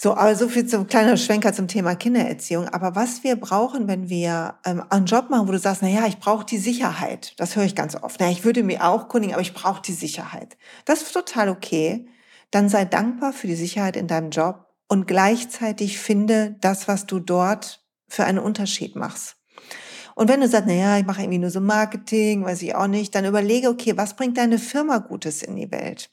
So, 0.01 0.15
aber 0.15 0.37
so 0.37 0.49
viel 0.49 0.65
zum 0.65 0.87
kleiner 0.87 1.17
Schwenker 1.17 1.53
zum 1.53 1.67
Thema 1.67 1.97
Kindererziehung. 1.97 2.69
Aber 2.69 2.95
was 2.95 3.25
wir 3.25 3.35
brauchen, 3.35 3.89
wenn 3.89 4.09
wir 4.09 4.55
ähm, 4.65 4.85
einen 4.91 5.07
Job 5.07 5.29
machen, 5.29 5.49
wo 5.49 5.53
du 5.53 5.59
sagst, 5.59 5.83
na 5.83 5.89
ja, 5.89 6.07
ich 6.07 6.21
brauche 6.21 6.47
die 6.47 6.59
Sicherheit. 6.59 7.35
Das 7.37 7.57
höre 7.57 7.65
ich 7.65 7.75
ganz 7.75 7.97
oft. 7.97 8.21
Na, 8.21 8.31
ich 8.31 8.45
würde 8.45 8.63
mir 8.63 8.85
auch 8.85 9.09
kundigen, 9.09 9.35
aber 9.35 9.43
ich 9.43 9.55
brauche 9.55 9.83
die 9.83 9.93
Sicherheit. 9.93 10.57
Das 10.85 11.03
ist 11.03 11.13
total 11.15 11.49
okay. 11.49 12.07
Dann 12.53 12.69
sei 12.69 12.85
dankbar 12.85 13.33
für 13.33 13.49
die 13.49 13.57
Sicherheit 13.57 13.97
in 13.97 14.07
deinem 14.07 14.31
Job 14.31 14.67
und 14.87 15.09
gleichzeitig 15.09 15.99
finde 15.99 16.55
das, 16.61 16.87
was 16.87 17.07
du 17.07 17.19
dort 17.19 17.85
für 18.07 18.25
einen 18.25 18.39
Unterschied 18.39 18.95
machst. 18.95 19.35
Und 20.15 20.29
wenn 20.29 20.41
du 20.41 20.47
sagst, 20.47 20.69
na 20.69 20.75
ja, 20.75 20.99
ich 20.99 21.07
mache 21.07 21.23
irgendwie 21.23 21.39
nur 21.39 21.51
so 21.51 21.61
Marketing, 21.61 22.45
weiß 22.45 22.63
ich 22.63 22.77
auch 22.77 22.87
nicht, 22.87 23.17
dann 23.17 23.25
überlege, 23.25 23.69
okay, 23.69 23.97
was 23.97 24.15
bringt 24.15 24.39
deine 24.39 24.61
Firma 24.61 24.99
Gutes 24.99 25.43
in 25.43 25.57
die 25.57 25.73
Welt? 25.73 26.09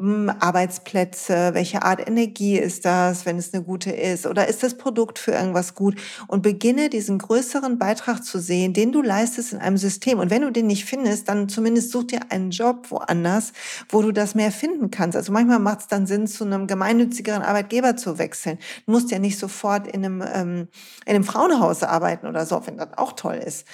Hm, 0.00 0.32
Arbeitsplätze, 0.40 1.50
welche 1.52 1.82
Art 1.82 2.00
Energie 2.08 2.56
ist 2.58 2.86
das, 2.86 3.26
wenn 3.26 3.36
es 3.36 3.52
eine 3.52 3.62
gute 3.62 3.90
ist, 3.90 4.26
oder 4.26 4.48
ist 4.48 4.62
das 4.62 4.78
Produkt 4.78 5.18
für 5.18 5.32
irgendwas 5.32 5.74
gut? 5.74 6.00
Und 6.26 6.40
beginne 6.40 6.88
diesen 6.88 7.18
größeren 7.18 7.78
Beitrag 7.78 8.24
zu 8.24 8.38
sehen, 8.40 8.72
den 8.72 8.92
du 8.92 9.02
leistest 9.02 9.52
in 9.52 9.58
einem 9.58 9.76
System. 9.76 10.18
Und 10.18 10.30
wenn 10.30 10.40
du 10.40 10.50
den 10.50 10.66
nicht 10.68 10.86
findest, 10.86 11.28
dann 11.28 11.50
zumindest 11.50 11.90
such 11.90 12.04
dir 12.04 12.20
einen 12.30 12.50
Job 12.50 12.90
woanders, 12.90 13.52
wo 13.90 14.00
du 14.00 14.10
das 14.10 14.34
mehr 14.34 14.52
finden 14.52 14.90
kannst. 14.90 15.16
Also 15.18 15.32
manchmal 15.32 15.58
macht 15.58 15.80
es 15.80 15.86
dann 15.88 16.06
Sinn, 16.06 16.26
zu 16.26 16.44
einem 16.44 16.66
gemeinnützigeren 16.66 17.42
Arbeitgeber 17.42 17.94
zu 17.96 18.18
wechseln. 18.18 18.58
Du 18.86 18.92
musst 18.92 19.10
ja 19.10 19.18
nicht 19.18 19.38
sofort 19.38 19.86
in 19.86 20.02
einem, 20.06 20.22
ähm, 20.32 20.68
in 21.04 21.14
einem 21.14 21.24
Frauenhaus 21.24 21.82
arbeiten 21.82 22.26
oder 22.26 22.46
so, 22.46 22.66
wenn 22.66 22.78
das 22.78 22.96
auch 22.96 23.12
toll 23.12 23.36
ist. 23.36 23.66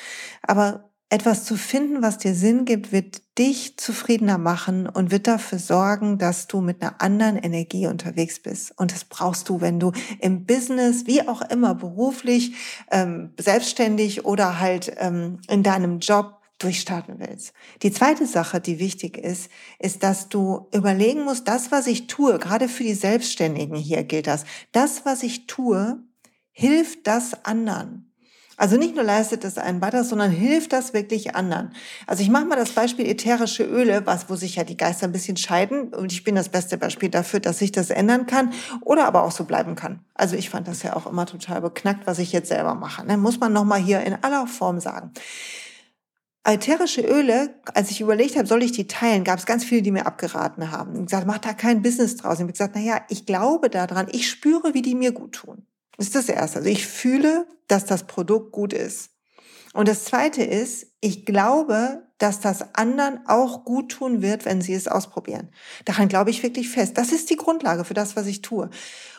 Aber 0.42 0.90
etwas 1.08 1.44
zu 1.44 1.56
finden, 1.56 2.02
was 2.02 2.18
dir 2.18 2.34
Sinn 2.34 2.64
gibt, 2.64 2.90
wird 2.90 3.22
dich 3.38 3.76
zufriedener 3.76 4.38
machen 4.38 4.88
und 4.88 5.12
wird 5.12 5.28
dafür 5.28 5.58
sorgen, 5.58 6.18
dass 6.18 6.48
du 6.48 6.60
mit 6.60 6.82
einer 6.82 7.00
anderen 7.00 7.36
Energie 7.36 7.86
unterwegs 7.86 8.40
bist. 8.40 8.72
Und 8.76 8.92
das 8.92 9.04
brauchst 9.04 9.48
du, 9.48 9.60
wenn 9.60 9.78
du 9.78 9.92
im 10.20 10.46
Business, 10.46 11.06
wie 11.06 11.26
auch 11.28 11.42
immer, 11.42 11.76
beruflich, 11.76 12.54
ähm, 12.90 13.32
selbstständig 13.38 14.24
oder 14.24 14.58
halt 14.58 14.92
ähm, 14.98 15.38
in 15.48 15.62
deinem 15.62 16.00
Job 16.00 16.40
durchstarten 16.58 17.18
willst. 17.18 17.52
Die 17.82 17.92
zweite 17.92 18.26
Sache, 18.26 18.60
die 18.60 18.78
wichtig 18.78 19.18
ist, 19.18 19.50
ist, 19.78 20.02
dass 20.02 20.28
du 20.28 20.66
überlegen 20.74 21.22
musst, 21.22 21.46
das, 21.46 21.70
was 21.70 21.86
ich 21.86 22.06
tue, 22.06 22.38
gerade 22.38 22.68
für 22.68 22.82
die 22.82 22.94
Selbstständigen 22.94 23.76
hier 23.76 24.04
gilt 24.04 24.26
das, 24.26 24.44
das, 24.72 25.04
was 25.04 25.22
ich 25.22 25.46
tue, 25.46 26.02
hilft 26.50 27.06
das 27.06 27.44
anderen. 27.44 28.10
Also 28.58 28.78
nicht 28.78 28.94
nur 28.94 29.04
leistet 29.04 29.44
es 29.44 29.58
einen 29.58 29.82
weiter, 29.82 30.02
sondern 30.02 30.30
hilft 30.30 30.72
das 30.72 30.94
wirklich 30.94 31.36
anderen. 31.36 31.72
Also 32.06 32.22
ich 32.22 32.30
mache 32.30 32.46
mal 32.46 32.56
das 32.56 32.70
Beispiel 32.70 33.06
ätherische 33.06 33.64
Öle, 33.64 34.06
was, 34.06 34.30
wo 34.30 34.36
sich 34.36 34.56
ja 34.56 34.64
die 34.64 34.78
Geister 34.78 35.06
ein 35.06 35.12
bisschen 35.12 35.36
scheiden. 35.36 35.92
Und 35.92 36.10
ich 36.10 36.24
bin 36.24 36.34
das 36.34 36.48
beste 36.48 36.78
Beispiel 36.78 37.10
dafür, 37.10 37.40
dass 37.40 37.58
sich 37.58 37.70
das 37.70 37.90
ändern 37.90 38.26
kann 38.26 38.54
oder 38.80 39.06
aber 39.06 39.24
auch 39.24 39.30
so 39.30 39.44
bleiben 39.44 39.74
kann. 39.74 40.00
Also 40.14 40.36
ich 40.36 40.48
fand 40.48 40.68
das 40.68 40.82
ja 40.82 40.96
auch 40.96 41.06
immer 41.06 41.26
total 41.26 41.60
beknackt, 41.60 42.06
was 42.06 42.18
ich 42.18 42.32
jetzt 42.32 42.48
selber 42.48 42.74
mache. 42.74 43.06
Ne? 43.06 43.18
Muss 43.18 43.38
man 43.38 43.52
nochmal 43.52 43.80
hier 43.80 44.00
in 44.00 44.16
aller 44.22 44.46
Form 44.46 44.80
sagen. 44.80 45.12
Ätherische 46.42 47.02
Öle, 47.02 47.56
als 47.74 47.90
ich 47.90 48.00
überlegt 48.00 48.36
habe, 48.36 48.46
soll 48.46 48.62
ich 48.62 48.72
die 48.72 48.86
teilen, 48.86 49.24
gab 49.24 49.38
es 49.38 49.46
ganz 49.46 49.64
viele, 49.64 49.82
die 49.82 49.90
mir 49.90 50.06
abgeraten 50.06 50.70
haben. 50.70 50.94
Und 50.94 51.06
gesagt, 51.06 51.26
mach 51.26 51.38
da 51.38 51.52
kein 51.52 51.82
Business 51.82 52.16
draus. 52.16 52.34
Ich 52.34 52.40
habe 52.40 52.52
gesagt, 52.52 52.74
na 52.76 52.80
ja, 52.80 53.00
ich 53.08 53.26
glaube 53.26 53.68
daran, 53.68 54.06
ich 54.12 54.30
spüre, 54.30 54.72
wie 54.72 54.82
die 54.82 54.94
mir 54.94 55.12
gut 55.12 55.32
tun. 55.32 55.66
Das 55.96 56.06
ist 56.06 56.14
das 56.14 56.28
Erste. 56.28 56.58
Also 56.58 56.68
ich 56.68 56.86
fühle, 56.86 57.46
dass 57.68 57.84
das 57.84 58.06
Produkt 58.06 58.52
gut 58.52 58.72
ist. 58.72 59.10
Und 59.72 59.88
das 59.88 60.04
Zweite 60.04 60.42
ist, 60.42 60.86
ich 61.00 61.26
glaube, 61.26 62.06
dass 62.18 62.40
das 62.40 62.74
anderen 62.74 63.20
auch 63.26 63.64
gut 63.64 63.92
tun 63.92 64.22
wird, 64.22 64.46
wenn 64.46 64.62
sie 64.62 64.72
es 64.72 64.88
ausprobieren. 64.88 65.50
Daran 65.84 66.08
glaube 66.08 66.30
ich 66.30 66.42
wirklich 66.42 66.70
fest. 66.70 66.96
Das 66.96 67.12
ist 67.12 67.28
die 67.28 67.36
Grundlage 67.36 67.84
für 67.84 67.92
das, 67.92 68.16
was 68.16 68.26
ich 68.26 68.40
tue. 68.40 68.70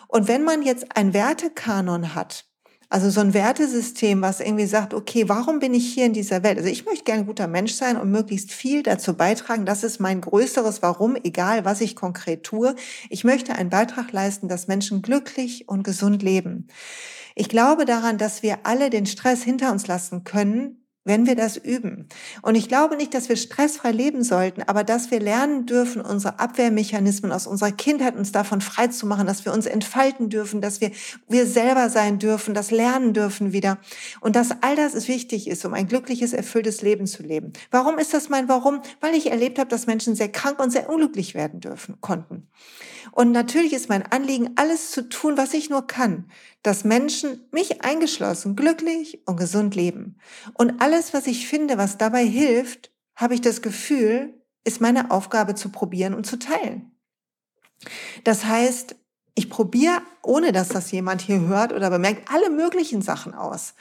Und 0.07 0.27
wenn 0.27 0.43
man 0.43 0.63
jetzt 0.63 0.95
ein 0.95 1.13
Wertekanon 1.13 2.15
hat, 2.15 2.46
also 2.89 3.09
so 3.09 3.19
ein 3.19 3.33
Wertesystem, 3.33 4.21
was 4.21 4.39
irgendwie 4.39 4.65
sagt, 4.65 4.93
okay, 4.93 5.27
warum 5.27 5.59
bin 5.59 5.73
ich 5.73 5.93
hier 5.93 6.05
in 6.05 6.13
dieser 6.13 6.43
Welt? 6.43 6.57
Also 6.57 6.69
ich 6.69 6.85
möchte 6.85 7.03
gerne 7.03 7.23
ein 7.23 7.27
guter 7.27 7.47
Mensch 7.47 7.73
sein 7.73 7.97
und 7.97 8.09
möglichst 8.11 8.51
viel 8.51 8.81
dazu 8.81 9.13
beitragen. 9.15 9.65
Das 9.65 9.83
ist 9.83 9.99
mein 9.99 10.21
größeres 10.21 10.81
Warum, 10.81 11.17
egal 11.21 11.65
was 11.65 11.81
ich 11.81 11.97
konkret 11.97 12.43
tue. 12.43 12.75
Ich 13.09 13.25
möchte 13.25 13.55
einen 13.55 13.69
Beitrag 13.69 14.13
leisten, 14.13 14.47
dass 14.47 14.67
Menschen 14.67 15.01
glücklich 15.01 15.67
und 15.67 15.83
gesund 15.83 16.23
leben. 16.23 16.67
Ich 17.35 17.49
glaube 17.49 17.83
daran, 17.85 18.17
dass 18.17 18.41
wir 18.41 18.59
alle 18.63 18.89
den 18.89 19.05
Stress 19.05 19.43
hinter 19.43 19.71
uns 19.71 19.87
lassen 19.87 20.23
können, 20.23 20.86
wenn 21.07 21.25
wir 21.25 21.35
das 21.35 21.57
üben. 21.57 22.07
Und 22.41 22.55
ich 22.55 22.67
glaube 22.67 22.97
nicht, 22.97 23.13
dass 23.13 23.29
wir 23.29 23.37
stressfrei 23.37 23.91
leben 23.91 24.23
sollten, 24.23 24.61
aber 24.63 24.83
dass 24.83 25.09
wir 25.09 25.19
lernen 25.19 25.65
dürfen, 25.65 26.01
unsere 26.01 26.39
Abwehrmechanismen 26.39 27.31
aus 27.31 27.47
unserer 27.47 27.71
Kindheit 27.71 28.15
uns 28.15 28.31
davon 28.31 28.61
frei 28.61 28.87
zu 28.87 29.07
machen, 29.07 29.25
dass 29.25 29.45
wir 29.45 29.53
uns 29.53 29.65
entfalten 29.65 30.29
dürfen, 30.29 30.61
dass 30.61 30.81
wir 30.81 30.91
wir 31.27 31.45
selber 31.45 31.89
sein 31.89 32.19
dürfen, 32.19 32.53
das 32.53 32.71
lernen 32.71 33.13
dürfen 33.13 33.53
wieder. 33.53 33.77
Und 34.19 34.35
dass 34.35 34.49
all 34.61 34.75
das 34.75 35.07
wichtig 35.07 35.47
ist, 35.47 35.65
um 35.65 35.73
ein 35.73 35.87
glückliches, 35.87 36.33
erfülltes 36.33 36.81
Leben 36.81 37.07
zu 37.07 37.23
leben. 37.23 37.53
Warum 37.71 37.97
ist 37.97 38.13
das 38.13 38.29
mein 38.29 38.49
Warum? 38.49 38.81
Weil 38.99 39.15
ich 39.15 39.31
erlebt 39.31 39.59
habe, 39.59 39.69
dass 39.69 39.87
Menschen 39.87 40.15
sehr 40.15 40.29
krank 40.29 40.59
und 40.59 40.71
sehr 40.71 40.89
unglücklich 40.89 41.33
werden 41.35 41.59
dürfen, 41.59 41.95
konnten. 42.01 42.47
Und 43.11 43.31
natürlich 43.31 43.73
ist 43.73 43.89
mein 43.89 44.03
Anliegen, 44.03 44.51
alles 44.55 44.91
zu 44.91 45.09
tun, 45.09 45.37
was 45.37 45.53
ich 45.53 45.69
nur 45.69 45.87
kann, 45.87 46.29
dass 46.63 46.83
Menschen, 46.83 47.47
mich 47.51 47.83
eingeschlossen, 47.83 48.55
glücklich 48.55 49.21
und 49.25 49.37
gesund 49.37 49.75
leben. 49.75 50.17
Und 50.53 50.81
alles, 50.81 51.13
was 51.13 51.27
ich 51.27 51.47
finde, 51.47 51.77
was 51.77 51.97
dabei 51.97 52.25
hilft, 52.25 52.91
habe 53.15 53.33
ich 53.33 53.41
das 53.41 53.61
Gefühl, 53.61 54.41
ist 54.63 54.81
meine 54.81 55.11
Aufgabe 55.11 55.55
zu 55.55 55.69
probieren 55.69 56.13
und 56.13 56.25
zu 56.25 56.37
teilen. 56.37 56.91
Das 58.23 58.45
heißt, 58.45 58.95
ich 59.35 59.49
probiere, 59.49 60.01
ohne 60.23 60.51
dass 60.51 60.69
das 60.69 60.91
jemand 60.91 61.21
hier 61.21 61.41
hört 61.41 61.71
oder 61.71 61.89
bemerkt, 61.89 62.29
alle 62.31 62.49
möglichen 62.49 63.01
Sachen 63.01 63.33
aus. 63.33 63.75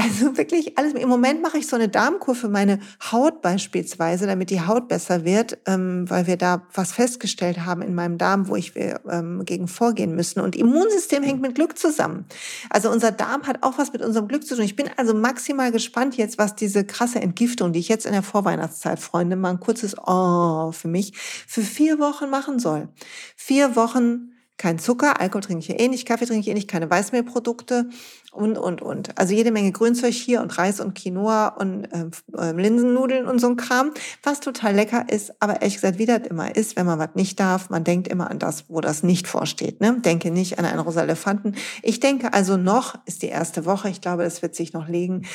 Also 0.00 0.36
wirklich 0.36 0.78
alles. 0.78 0.94
Im 0.94 1.08
Moment 1.08 1.42
mache 1.42 1.58
ich 1.58 1.66
so 1.66 1.74
eine 1.74 1.88
Darmkur 1.88 2.36
für 2.36 2.48
meine 2.48 2.78
Haut 3.10 3.42
beispielsweise, 3.42 4.28
damit 4.28 4.48
die 4.50 4.60
Haut 4.60 4.86
besser 4.86 5.24
wird, 5.24 5.58
ähm, 5.66 6.08
weil 6.08 6.28
wir 6.28 6.36
da 6.36 6.62
was 6.72 6.92
festgestellt 6.92 7.66
haben 7.66 7.82
in 7.82 7.96
meinem 7.96 8.16
Darm, 8.16 8.46
wo 8.46 8.54
ich 8.54 8.74
ähm, 8.76 9.44
gegen 9.44 9.66
vorgehen 9.66 10.14
müssen. 10.14 10.38
Und 10.38 10.54
Immunsystem 10.54 11.24
hängt 11.24 11.42
mit 11.42 11.56
Glück 11.56 11.76
zusammen. 11.76 12.26
Also 12.70 12.90
unser 12.92 13.10
Darm 13.10 13.42
hat 13.48 13.64
auch 13.64 13.76
was 13.76 13.92
mit 13.92 14.00
unserem 14.00 14.28
Glück 14.28 14.46
zu 14.46 14.54
tun. 14.54 14.64
Ich 14.64 14.76
bin 14.76 14.88
also 14.96 15.14
maximal 15.14 15.72
gespannt 15.72 16.16
jetzt, 16.16 16.38
was 16.38 16.54
diese 16.54 16.84
krasse 16.84 17.20
Entgiftung, 17.20 17.72
die 17.72 17.80
ich 17.80 17.88
jetzt 17.88 18.06
in 18.06 18.12
der 18.12 18.22
Vorweihnachtszeit, 18.22 19.00
Freunde, 19.00 19.34
mal 19.34 19.50
ein 19.50 19.60
kurzes 19.60 19.96
Oh 19.98 20.70
für 20.70 20.86
mich, 20.86 21.12
für 21.18 21.62
vier 21.62 21.98
Wochen 21.98 22.30
machen 22.30 22.60
soll. 22.60 22.88
Vier 23.34 23.74
Wochen 23.74 24.30
kein 24.58 24.80
Zucker, 24.80 25.20
Alkohol 25.20 25.42
trinke 25.42 25.72
ich 25.72 25.80
eh 25.80 25.86
nicht, 25.86 26.06
Kaffee 26.06 26.26
trinke 26.26 26.40
ich 26.40 26.48
eh 26.48 26.54
nicht, 26.54 26.68
keine 26.68 26.90
Weißmehlprodukte 26.90 27.88
und, 28.32 28.58
und, 28.58 28.82
und. 28.82 29.18
Also 29.18 29.34
jede 29.34 29.50
Menge 29.50 29.72
Grünzeug 29.72 30.12
hier 30.12 30.40
und 30.42 30.56
Reis 30.58 30.80
und 30.80 30.94
Quinoa 30.94 31.48
und 31.48 31.84
äh, 31.84 32.52
Linsennudeln 32.52 33.26
und 33.26 33.40
so 33.40 33.48
ein 33.48 33.56
Kram, 33.56 33.92
was 34.22 34.40
total 34.40 34.74
lecker 34.74 35.06
ist, 35.08 35.32
aber 35.40 35.60
ehrlich 35.62 35.74
gesagt, 35.76 35.98
wie 35.98 36.06
das 36.06 36.20
immer 36.28 36.54
ist, 36.54 36.76
wenn 36.76 36.86
man 36.86 36.98
was 36.98 37.10
nicht 37.14 37.40
darf, 37.40 37.70
man 37.70 37.84
denkt 37.84 38.08
immer 38.08 38.30
an 38.30 38.38
das, 38.38 38.66
wo 38.68 38.80
das 38.80 39.02
nicht 39.02 39.26
vorsteht. 39.26 39.80
Ne? 39.80 40.00
Denke 40.00 40.30
nicht 40.30 40.58
an 40.58 40.64
einen 40.64 40.80
rosa 40.80 41.02
Elefanten. 41.02 41.54
Ich 41.82 42.00
denke 42.00 42.32
also 42.34 42.56
noch, 42.56 42.98
ist 43.06 43.22
die 43.22 43.28
erste 43.28 43.64
Woche, 43.64 43.88
ich 43.88 44.00
glaube, 44.00 44.24
das 44.24 44.42
wird 44.42 44.54
sich 44.54 44.72
noch 44.72 44.88
legen, 44.88 45.26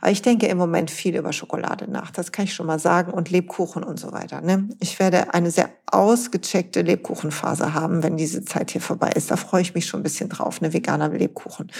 aber 0.00 0.10
ich 0.10 0.22
denke 0.22 0.46
im 0.46 0.58
Moment 0.58 0.90
viel 0.90 1.16
über 1.16 1.32
Schokolade 1.32 1.90
nach, 1.90 2.10
das 2.10 2.32
kann 2.32 2.46
ich 2.46 2.54
schon 2.54 2.66
mal 2.66 2.78
sagen, 2.78 3.12
und 3.12 3.30
Lebkuchen 3.30 3.84
und 3.84 4.00
so 4.00 4.12
weiter. 4.12 4.40
Ne? 4.40 4.68
Ich 4.80 4.98
werde 4.98 5.34
eine 5.34 5.50
sehr 5.50 5.70
ausgecheckte 5.86 6.82
Lebkuchenphase 6.82 7.74
haben, 7.74 8.02
wenn 8.02 8.16
diese 8.16 8.44
Zeit 8.44 8.70
hier 8.70 8.80
vorbei 8.80 9.10
ist. 9.14 9.30
Da 9.30 9.36
freue 9.36 9.62
ich 9.62 9.74
mich 9.74 9.86
schon 9.86 10.00
ein 10.00 10.04
bisschen 10.04 10.28
drauf, 10.28 10.60
eine 10.60 10.72
veganer 10.72 11.08
Lebkuchen. 11.08 11.70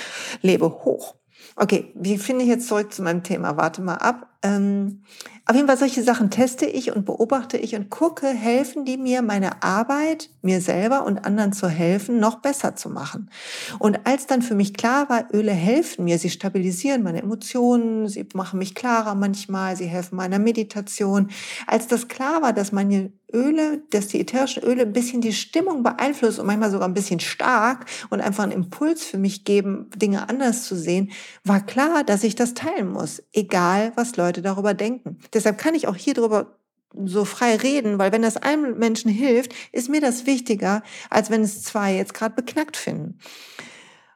Lebe 0.61 0.85
hoch. 0.85 1.15
Okay, 1.57 1.93
wie 1.95 2.19
finde 2.19 2.45
ich 2.45 2.51
jetzt 2.51 2.69
zurück 2.69 2.93
zu 2.93 3.03
meinem 3.03 3.23
Thema? 3.23 3.57
Warte 3.57 3.81
mal 3.81 3.95
ab. 3.95 4.30
Ähm, 4.43 5.03
auf 5.45 5.57
jeden 5.57 5.67
Fall 5.67 5.77
solche 5.77 6.03
Sachen 6.03 6.31
teste 6.31 6.65
ich 6.65 6.95
und 6.95 7.05
beobachte 7.05 7.57
ich 7.59 7.75
und 7.75 7.91
gucke, 7.91 8.29
helfen 8.29 8.85
die 8.85 8.97
mir, 8.97 9.21
meine 9.21 9.63
Arbeit, 9.63 10.31
mir 10.43 10.61
selber 10.61 11.05
und 11.05 11.27
anderen 11.27 11.53
zu 11.53 11.69
helfen, 11.69 12.21
noch 12.21 12.37
besser 12.41 12.77
zu 12.77 12.89
machen. 12.89 13.31
Und 13.79 14.07
als 14.07 14.27
dann 14.27 14.43
für 14.43 14.55
mich 14.55 14.75
klar 14.75 15.09
war, 15.09 15.27
Öle 15.35 15.53
helfen 15.53 16.05
mir, 16.05 16.19
sie 16.19 16.31
stabilisieren 16.31 17.03
meine 17.03 17.23
Emotionen, 17.23 18.07
sie 18.09 18.27
machen 18.33 18.59
mich 18.59 18.75
klarer 18.75 19.15
manchmal, 19.15 19.77
sie 19.77 19.87
helfen 19.87 20.17
meiner 20.17 20.39
Meditation. 20.39 21.31
Als 21.67 21.89
das 21.89 22.09
klar 22.09 22.43
war, 22.43 22.53
dass 22.53 22.71
meine 22.71 23.13
Öle, 23.33 23.83
dass 23.91 24.09
die 24.09 24.21
ätherischen 24.21 24.63
Öle 24.63 24.83
ein 24.83 24.93
bisschen 24.93 25.21
die 25.21 25.33
Stimmung 25.33 25.83
beeinflussen 25.83 26.41
und 26.41 26.47
manchmal 26.47 26.71
sogar 26.71 26.89
ein 26.89 26.95
bisschen 26.95 27.21
stark 27.21 27.87
und 28.11 28.21
einfach 28.21 28.45
einen 28.45 28.53
Impuls 28.53 29.05
für 29.05 29.19
mich 29.19 29.45
geben, 29.45 29.91
Dinge 29.97 30.29
anders 30.29 30.65
zu 30.65 30.77
sehen, 30.77 31.11
war 31.45 31.65
klar, 31.65 32.05
dass 32.05 32.25
ich 32.25 32.35
das 32.35 32.55
teilen 32.55 32.91
muss, 32.91 33.23
egal 33.33 33.93
was 33.97 34.17
Leute 34.17 34.30
darüber 34.33 34.75
denken. 34.75 35.19
Deshalb 35.33 35.59
kann 35.59 35.75
ich 35.75 35.89
auch 35.89 35.97
hier 35.97 36.15
drüber 36.15 36.57
so 37.05 37.25
frei 37.25 37.57
reden, 37.57 37.99
weil 37.99 38.13
wenn 38.13 38.23
das 38.23 38.37
einem 38.37 38.79
Menschen 38.79 39.11
hilft, 39.11 39.53
ist 39.73 39.89
mir 39.89 40.01
das 40.01 40.27
wichtiger, 40.27 40.83
als 41.09 41.31
wenn 41.31 41.43
es 41.43 41.63
zwei 41.63 41.95
jetzt 41.95 42.15
gerade 42.15 42.35
beknackt 42.35 42.77
finden. 42.77 43.19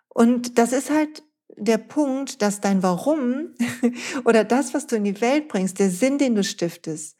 Und 0.09 0.59
das 0.59 0.73
ist 0.73 0.91
halt 0.91 1.23
der 1.57 1.79
Punkt, 1.79 2.43
dass 2.43 2.61
dein 2.61 2.83
Warum 2.83 3.51
oder 4.25 4.45
das, 4.45 4.75
was 4.75 4.87
du 4.87 4.97
in 4.97 5.05
die 5.05 5.21
Welt 5.21 5.49
bringst, 5.49 5.79
der 5.79 5.91
Sinn, 5.91 6.19
den 6.19 6.35
du 6.35 6.43
stiftest, 6.43 7.17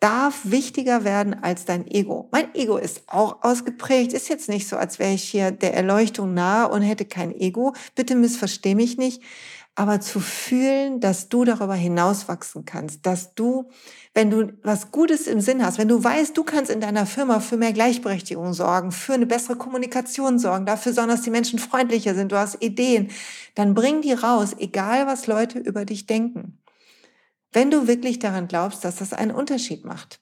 darf 0.00 0.40
wichtiger 0.44 1.04
werden 1.04 1.34
als 1.42 1.64
dein 1.64 1.86
Ego. 1.86 2.28
Mein 2.30 2.54
Ego 2.54 2.76
ist 2.76 3.04
auch 3.06 3.42
ausgeprägt. 3.42 4.12
Ist 4.12 4.28
jetzt 4.28 4.50
nicht 4.50 4.68
so, 4.68 4.76
als 4.76 4.98
wäre 4.98 5.14
ich 5.14 5.24
hier 5.24 5.50
der 5.50 5.74
Erleuchtung 5.74 6.34
nahe 6.34 6.68
und 6.68 6.82
hätte 6.82 7.06
kein 7.06 7.34
Ego. 7.34 7.74
Bitte 7.94 8.14
missversteh 8.14 8.74
mich 8.74 8.98
nicht 8.98 9.22
aber 9.76 10.00
zu 10.00 10.20
fühlen, 10.20 11.00
dass 11.00 11.28
du 11.28 11.44
darüber 11.44 11.74
hinauswachsen 11.74 12.64
kannst, 12.64 13.06
dass 13.06 13.34
du, 13.34 13.70
wenn 14.12 14.30
du 14.30 14.52
was 14.62 14.92
Gutes 14.92 15.26
im 15.26 15.40
Sinn 15.40 15.64
hast, 15.64 15.78
wenn 15.78 15.88
du 15.88 16.02
weißt, 16.02 16.36
du 16.36 16.44
kannst 16.44 16.70
in 16.70 16.80
deiner 16.80 17.06
Firma 17.06 17.40
für 17.40 17.56
mehr 17.56 17.72
Gleichberechtigung 17.72 18.52
sorgen, 18.52 18.92
für 18.92 19.14
eine 19.14 19.26
bessere 19.26 19.56
Kommunikation 19.56 20.38
sorgen, 20.38 20.64
dafür 20.64 20.92
sorgen, 20.92 21.10
dass 21.10 21.22
die 21.22 21.30
Menschen 21.30 21.58
freundlicher 21.58 22.14
sind, 22.14 22.30
du 22.30 22.38
hast 22.38 22.62
Ideen, 22.62 23.10
dann 23.56 23.74
bring 23.74 24.00
die 24.00 24.12
raus, 24.12 24.54
egal 24.58 25.08
was 25.08 25.26
Leute 25.26 25.58
über 25.58 25.84
dich 25.84 26.06
denken. 26.06 26.58
Wenn 27.52 27.70
du 27.70 27.88
wirklich 27.88 28.20
daran 28.20 28.46
glaubst, 28.46 28.84
dass 28.84 28.96
das 28.96 29.12
einen 29.12 29.32
Unterschied 29.32 29.84
macht, 29.84 30.20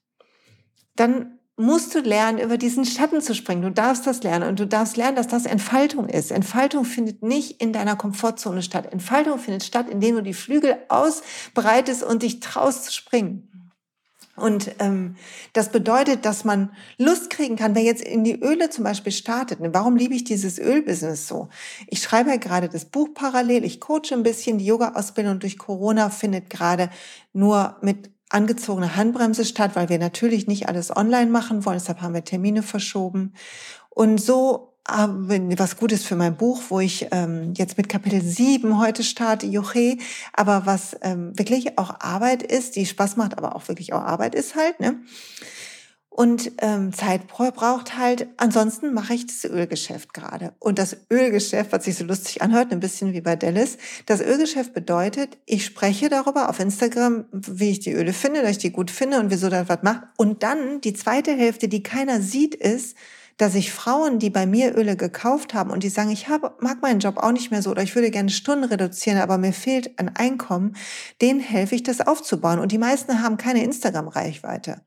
dann 0.96 1.38
musst 1.56 1.94
du 1.94 2.00
lernen, 2.00 2.38
über 2.38 2.56
diesen 2.56 2.84
Schatten 2.84 3.20
zu 3.20 3.34
springen. 3.34 3.62
Du 3.62 3.70
darfst 3.70 4.06
das 4.06 4.22
lernen 4.22 4.48
und 4.48 4.58
du 4.58 4.66
darfst 4.66 4.96
lernen, 4.96 5.16
dass 5.16 5.28
das 5.28 5.44
Entfaltung 5.44 6.08
ist. 6.08 6.30
Entfaltung 6.30 6.84
findet 6.84 7.22
nicht 7.22 7.60
in 7.60 7.72
deiner 7.72 7.96
Komfortzone 7.96 8.62
statt. 8.62 8.92
Entfaltung 8.92 9.38
findet 9.38 9.62
statt, 9.62 9.86
indem 9.90 10.16
du 10.16 10.22
die 10.22 10.34
Flügel 10.34 10.76
ausbreitest 10.88 12.02
und 12.02 12.22
dich 12.22 12.40
traust 12.40 12.86
zu 12.86 12.92
springen. 12.92 13.48
Und 14.34 14.74
ähm, 14.78 15.16
das 15.52 15.70
bedeutet, 15.70 16.24
dass 16.24 16.44
man 16.44 16.70
Lust 16.96 17.28
kriegen 17.28 17.56
kann, 17.56 17.74
wer 17.74 17.82
jetzt 17.82 18.02
in 18.02 18.24
die 18.24 18.40
Öle 18.40 18.70
zum 18.70 18.82
Beispiel 18.82 19.12
startet. 19.12 19.60
Ne? 19.60 19.74
Warum 19.74 19.94
liebe 19.94 20.14
ich 20.14 20.24
dieses 20.24 20.58
Ölbusiness 20.58 21.28
so? 21.28 21.50
Ich 21.86 22.00
schreibe 22.00 22.30
ja 22.30 22.36
gerade 22.36 22.70
das 22.70 22.86
Buch 22.86 23.10
parallel, 23.12 23.62
ich 23.64 23.78
coache 23.78 24.12
ein 24.12 24.22
bisschen, 24.22 24.56
die 24.56 24.64
Yoga-Ausbildung 24.64 25.38
durch 25.38 25.58
Corona 25.58 26.08
findet 26.08 26.48
gerade 26.48 26.88
nur 27.34 27.76
mit 27.82 28.10
angezogene 28.32 28.96
Handbremse 28.96 29.44
statt, 29.44 29.72
weil 29.74 29.88
wir 29.88 29.98
natürlich 29.98 30.46
nicht 30.46 30.68
alles 30.68 30.94
online 30.94 31.30
machen 31.30 31.64
wollen. 31.64 31.78
Deshalb 31.78 32.00
haben 32.00 32.14
wir 32.14 32.24
Termine 32.24 32.62
verschoben. 32.62 33.34
Und 33.90 34.20
so 34.20 34.72
was 34.84 35.76
Gutes 35.76 36.04
für 36.04 36.16
mein 36.16 36.36
Buch, 36.36 36.60
wo 36.68 36.80
ich 36.80 37.06
ähm, 37.12 37.54
jetzt 37.56 37.76
mit 37.76 37.88
Kapitel 37.88 38.20
7 38.20 38.80
heute 38.80 39.04
starte, 39.04 39.46
Joche, 39.46 39.96
aber 40.32 40.66
was 40.66 40.96
ähm, 41.02 41.38
wirklich 41.38 41.78
auch 41.78 42.00
Arbeit 42.00 42.42
ist, 42.42 42.74
die 42.74 42.86
Spaß 42.86 43.16
macht, 43.16 43.38
aber 43.38 43.54
auch 43.54 43.68
wirklich 43.68 43.92
auch 43.92 44.02
Arbeit 44.02 44.34
ist 44.34 44.56
halt, 44.56 44.80
ne? 44.80 44.96
Und 46.14 46.52
ähm, 46.58 46.92
Zeit 46.92 47.26
braucht 47.26 47.96
halt. 47.96 48.26
Ansonsten 48.36 48.92
mache 48.92 49.14
ich 49.14 49.26
das 49.26 49.44
Ölgeschäft 49.44 50.12
gerade. 50.12 50.52
Und 50.58 50.78
das 50.78 50.96
Ölgeschäft, 51.10 51.72
was 51.72 51.84
sich 51.84 51.96
so 51.96 52.04
lustig 52.04 52.42
anhört, 52.42 52.70
ein 52.70 52.80
bisschen 52.80 53.14
wie 53.14 53.22
bei 53.22 53.34
Dallas, 53.34 53.78
das 54.04 54.20
Ölgeschäft 54.20 54.74
bedeutet, 54.74 55.38
ich 55.46 55.64
spreche 55.64 56.10
darüber 56.10 56.50
auf 56.50 56.60
Instagram, 56.60 57.24
wie 57.32 57.70
ich 57.70 57.80
die 57.80 57.92
Öle 57.92 58.12
finde, 58.12 58.42
dass 58.42 58.52
ich 58.52 58.58
die 58.58 58.72
gut 58.72 58.90
finde 58.90 59.20
und 59.20 59.30
wieso 59.30 59.48
das 59.48 59.70
was 59.70 59.82
macht. 59.82 60.02
Und 60.18 60.42
dann 60.42 60.82
die 60.82 60.92
zweite 60.92 61.32
Hälfte, 61.32 61.68
die 61.68 61.82
keiner 61.82 62.20
sieht, 62.20 62.54
ist, 62.54 62.94
dass 63.38 63.54
ich 63.54 63.72
Frauen, 63.72 64.18
die 64.18 64.28
bei 64.28 64.44
mir 64.44 64.76
Öle 64.76 64.96
gekauft 64.96 65.54
haben 65.54 65.70
und 65.70 65.82
die 65.82 65.88
sagen, 65.88 66.10
ich 66.10 66.28
habe, 66.28 66.52
mag 66.60 66.82
meinen 66.82 67.00
Job 67.00 67.16
auch 67.16 67.32
nicht 67.32 67.50
mehr 67.50 67.62
so 67.62 67.70
oder 67.70 67.82
ich 67.82 67.94
würde 67.94 68.10
gerne 68.10 68.28
Stunden 68.28 68.64
reduzieren, 68.64 69.18
aber 69.18 69.38
mir 69.38 69.54
fehlt 69.54 69.98
ein 69.98 70.14
Einkommen, 70.14 70.76
denen 71.22 71.40
helfe 71.40 71.74
ich, 71.74 71.82
das 71.82 72.02
aufzubauen. 72.02 72.58
Und 72.58 72.70
die 72.70 72.78
meisten 72.78 73.22
haben 73.22 73.38
keine 73.38 73.64
Instagram-Reichweite. 73.64 74.82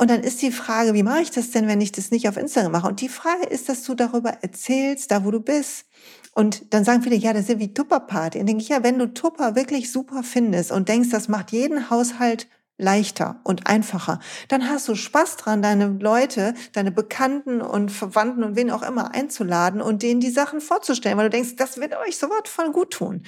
Und 0.00 0.08
dann 0.08 0.22
ist 0.22 0.40
die 0.40 0.50
Frage, 0.50 0.94
wie 0.94 1.02
mache 1.02 1.20
ich 1.20 1.30
das 1.30 1.50
denn, 1.50 1.68
wenn 1.68 1.82
ich 1.82 1.92
das 1.92 2.10
nicht 2.10 2.26
auf 2.26 2.38
Instagram 2.38 2.72
mache? 2.72 2.88
Und 2.88 3.02
die 3.02 3.10
Frage 3.10 3.44
ist, 3.44 3.68
dass 3.68 3.82
du 3.82 3.94
darüber 3.94 4.30
erzählst, 4.40 5.10
da 5.10 5.26
wo 5.26 5.30
du 5.30 5.40
bist. 5.40 5.84
Und 6.34 6.72
dann 6.72 6.84
sagen 6.84 7.02
viele, 7.02 7.16
ja, 7.16 7.34
das 7.34 7.42
ist 7.42 7.48
ja 7.50 7.58
wie 7.58 7.74
Tupper-Party. 7.74 8.40
Und 8.40 8.46
denke 8.46 8.62
ich, 8.62 8.70
ja, 8.70 8.82
wenn 8.82 8.98
du 8.98 9.12
Tupper 9.12 9.56
wirklich 9.56 9.92
super 9.92 10.22
findest 10.22 10.72
und 10.72 10.88
denkst, 10.88 11.10
das 11.10 11.28
macht 11.28 11.52
jeden 11.52 11.90
Haushalt 11.90 12.48
leichter 12.80 13.40
und 13.44 13.66
einfacher. 13.66 14.20
Dann 14.48 14.68
hast 14.68 14.88
du 14.88 14.94
Spaß 14.94 15.36
dran, 15.36 15.62
deine 15.62 15.98
Leute, 16.00 16.54
deine 16.72 16.90
Bekannten 16.90 17.60
und 17.60 17.90
Verwandten 17.90 18.42
und 18.42 18.56
wen 18.56 18.70
auch 18.70 18.82
immer 18.82 19.14
einzuladen 19.14 19.80
und 19.80 20.02
denen 20.02 20.20
die 20.20 20.30
Sachen 20.30 20.60
vorzustellen, 20.60 21.16
weil 21.18 21.30
du 21.30 21.36
denkst, 21.36 21.56
das 21.56 21.78
wird 21.78 21.94
euch 21.96 22.18
so 22.18 22.28
was 22.28 22.50
von 22.50 22.72
gut 22.72 22.92
tun. 22.92 23.22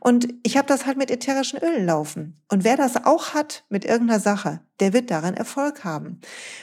Und 0.00 0.28
ich 0.42 0.56
habe 0.56 0.66
das 0.66 0.86
halt 0.86 0.96
mit 0.96 1.10
ätherischen 1.10 1.58
Ölen 1.60 1.86
laufen. 1.86 2.40
Und 2.50 2.64
wer 2.64 2.76
das 2.76 3.04
auch 3.04 3.34
hat 3.34 3.64
mit 3.68 3.84
irgendeiner 3.84 4.20
Sache, 4.20 4.60
der 4.80 4.92
wird 4.92 5.10
daran 5.10 5.34
Erfolg 5.34 5.84
haben. 5.84 6.20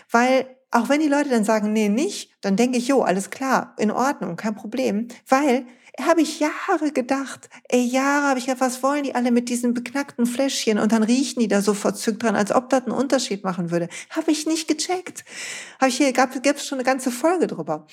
Weil 0.10 0.48
auch 0.72 0.88
wenn 0.88 1.02
die 1.02 1.08
Leute 1.08 1.30
dann 1.30 1.44
sagen, 1.44 1.74
nee, 1.74 1.90
nicht, 1.90 2.32
dann 2.42 2.56
denke 2.56 2.78
ich, 2.78 2.88
jo, 2.88 3.02
alles 3.02 3.30
klar, 3.30 3.76
in 3.78 3.92
Ordnung, 3.92 4.38
kein 4.38 4.56
Problem, 4.56 5.10
weil 5.28 5.66
habe 6.00 6.22
ich 6.22 6.40
Jahre 6.40 6.92
gedacht, 6.94 7.50
ey, 7.68 7.82
Jahre 7.82 8.28
habe 8.28 8.40
ich 8.40 8.46
gedacht, 8.46 8.62
was 8.62 8.82
wollen 8.82 9.04
die 9.04 9.14
alle 9.16 9.32
mit 9.32 9.50
diesen 9.50 9.74
beknackten 9.74 10.26
Fläschchen 10.26 10.80
und 10.80 10.92
dann 10.92 11.04
riechen 11.04 11.42
die 11.42 11.48
da 11.48 11.62
so 11.62 11.74
verzückt 11.74 12.24
dran, 12.24 12.36
als 12.36 12.52
ob 12.52 12.70
das 12.70 12.84
einen 12.84 12.94
Unterschied 12.94 13.44
machen 13.44 13.72
würde. 13.72 13.90
Habe 14.10 14.32
ich 14.32 14.46
nicht 14.46 14.68
gecheckt. 14.68 15.26
Habe 15.80 15.90
ich 15.90 15.98
hier, 15.98 16.14
gab 16.14 16.34
es 16.34 16.66
schon 16.66 16.78
eine 16.78 16.86
ganze 16.86 17.12
Folge 17.12 17.48
drüber. 17.48 17.88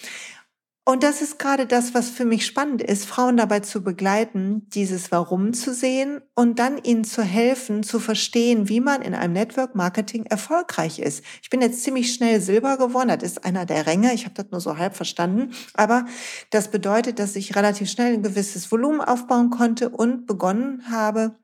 Und 0.89 1.03
das 1.03 1.21
ist 1.21 1.39
gerade 1.39 1.67
das, 1.67 1.93
was 1.93 2.09
für 2.09 2.25
mich 2.25 2.47
spannend 2.47 2.81
ist, 2.81 3.05
Frauen 3.05 3.37
dabei 3.37 3.61
zu 3.61 3.83
begleiten, 3.83 4.67
dieses 4.71 5.13
Warum 5.13 5.53
zu 5.53 5.75
sehen 5.75 6.23
und 6.35 6.59
dann 6.59 6.79
ihnen 6.83 7.05
zu 7.05 7.21
helfen, 7.21 7.83
zu 7.83 8.01
verstehen, 8.01 8.71
wie 8.71 8.81
man 8.81 9.03
in 9.03 9.15
einem 9.15 9.35
Network 9.35 9.75
Marketing 9.75 10.25
erfolgreich 10.25 10.99
ist. 10.99 11.23
Ich 11.43 11.51
bin 11.51 11.61
jetzt 11.61 11.83
ziemlich 11.83 12.15
schnell 12.15 12.41
Silber 12.41 12.79
geworden, 12.79 13.09
das 13.09 13.33
ist 13.33 13.45
einer 13.45 13.67
der 13.67 13.87
Ränge, 13.87 14.15
ich 14.15 14.25
habe 14.25 14.35
das 14.35 14.47
nur 14.51 14.63
so 14.63 14.79
halb 14.79 14.97
verstanden, 14.97 15.53
aber 15.75 16.07
das 16.49 16.71
bedeutet, 16.71 17.19
dass 17.19 17.37
ich 17.37 17.55
relativ 17.55 17.91
schnell 17.91 18.15
ein 18.15 18.23
gewisses 18.23 18.73
Volumen 18.73 19.03
aufbauen 19.03 19.51
konnte 19.51 19.91
und 19.91 20.27
begonnen 20.27 20.91
habe, 20.91 21.37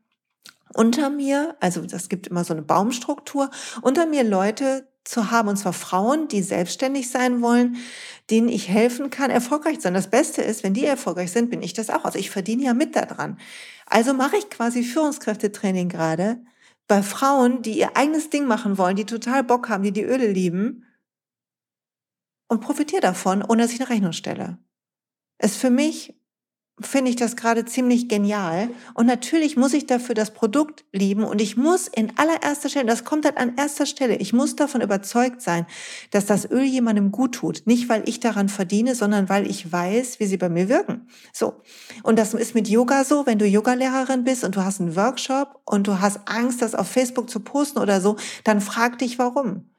unter 0.73 1.11
mir, 1.11 1.55
also 1.61 1.83
das 1.83 2.09
gibt 2.09 2.29
immer 2.29 2.45
so 2.45 2.55
eine 2.55 2.63
Baumstruktur, 2.63 3.51
unter 3.83 4.07
mir 4.07 4.25
Leute 4.25 4.89
zu 5.05 5.31
haben, 5.31 5.49
und 5.49 5.57
zwar 5.57 5.73
Frauen, 5.73 6.29
die 6.29 6.43
selbstständig 6.43 7.11
sein 7.11 7.43
wollen, 7.43 7.77
denen 8.31 8.49
ich 8.49 8.69
helfen 8.69 9.11
kann, 9.11 9.31
erfolgreich 9.31 9.77
zu 9.77 9.83
sein. 9.83 9.95
Das 9.95 10.11
Beste 10.11 10.43
ist, 10.43 10.63
wenn 10.63 10.75
die 10.75 10.85
erfolgreich 10.85 11.31
sind, 11.31 11.51
bin 11.51 11.63
ich 11.63 11.75
das 11.75 11.91
auch. 11.91 12.05
Also 12.05 12.19
ich 12.19 12.31
verdiene 12.31 12.65
ja 12.65 12.75
mit 12.75 12.97
daran. 12.97 13.39
Also 13.87 14.15
mache 14.15 14.37
ich 14.37 14.49
quasi 14.51 14.83
Führungskräftetraining 14.83 15.89
gerade 15.89 16.43
bei 16.87 17.03
Frauen, 17.03 17.63
die 17.63 17.79
ihr 17.79 17.97
eigenes 17.97 18.31
Ding 18.31 18.47
machen 18.47 18.79
wollen, 18.79 18.97
die 18.97 19.07
total 19.07 19.45
Bock 19.45 19.69
haben, 19.69 19.83
die 19.83 19.93
die 19.93 20.03
Öle 20.03 20.31
lieben 20.31 20.85
und 22.49 22.61
profitiere 22.61 23.01
davon, 23.01 23.43
ohne 23.43 23.63
dass 23.63 23.73
ich 23.73 23.81
eine 23.81 23.91
Rechnung 23.91 24.13
stelle. 24.13 24.59
Ist 25.39 25.57
für 25.57 25.71
mich 25.71 26.15
finde 26.81 27.11
ich 27.11 27.17
das 27.17 27.37
gerade 27.37 27.65
ziemlich 27.65 28.09
genial. 28.09 28.69
Und 28.95 29.07
natürlich 29.07 29.57
muss 29.57 29.75
ich 29.75 29.87
dafür 29.87 30.15
das 30.15 30.33
Produkt 30.33 30.85
lieben 30.93 31.23
und 31.23 31.41
ich 31.41 31.57
muss 31.57 31.87
in 31.87 32.13
allererster 32.19 32.69
Stelle, 32.69 32.87
das 32.87 33.05
kommt 33.05 33.25
halt 33.25 33.37
an 33.37 33.57
erster 33.57 33.87
Stelle, 33.87 34.17
ich 34.17 34.33
muss 34.33 34.57
davon 34.57 34.81
überzeugt 34.81 35.41
sein, 35.41 35.67
dass 36.11 36.27
das 36.27 36.51
Öl 36.51 36.65
jemandem 36.65 37.13
gut 37.13 37.37
tut. 37.37 37.63
Nicht, 37.67 37.89
weil 37.89 38.03
ich 38.09 38.19
daran 38.19 38.49
verdiene, 38.49 38.95
sondern 38.95 39.29
weil 39.29 39.49
ich 39.49 39.71
weiß, 39.71 40.19
wie 40.19 40.27
sie 40.27 40.37
bei 40.37 40.49
mir 40.49 40.69
wirken. 40.69 41.07
So. 41.33 41.61
Und 42.03 42.19
das 42.19 42.35
ist 42.35 42.55
mit 42.55 42.69
Yoga 42.69 43.05
so, 43.05 43.25
wenn 43.25 43.39
du 43.39 43.47
Yogalehrerin 43.47 44.25
bist 44.25 44.43
und 44.43 44.57
du 44.57 44.65
hast 44.65 44.81
einen 44.81 44.97
Workshop 44.97 45.61
und 45.65 45.87
du 45.87 46.01
hast 46.01 46.21
Angst, 46.27 46.61
das 46.61 46.75
auf 46.75 46.89
Facebook 46.89 47.31
zu 47.31 47.41
posten 47.41 47.79
oder 47.79 48.01
so, 48.01 48.17
dann 48.43 48.61
frag 48.61 48.99
dich 48.99 49.19
warum. 49.19 49.74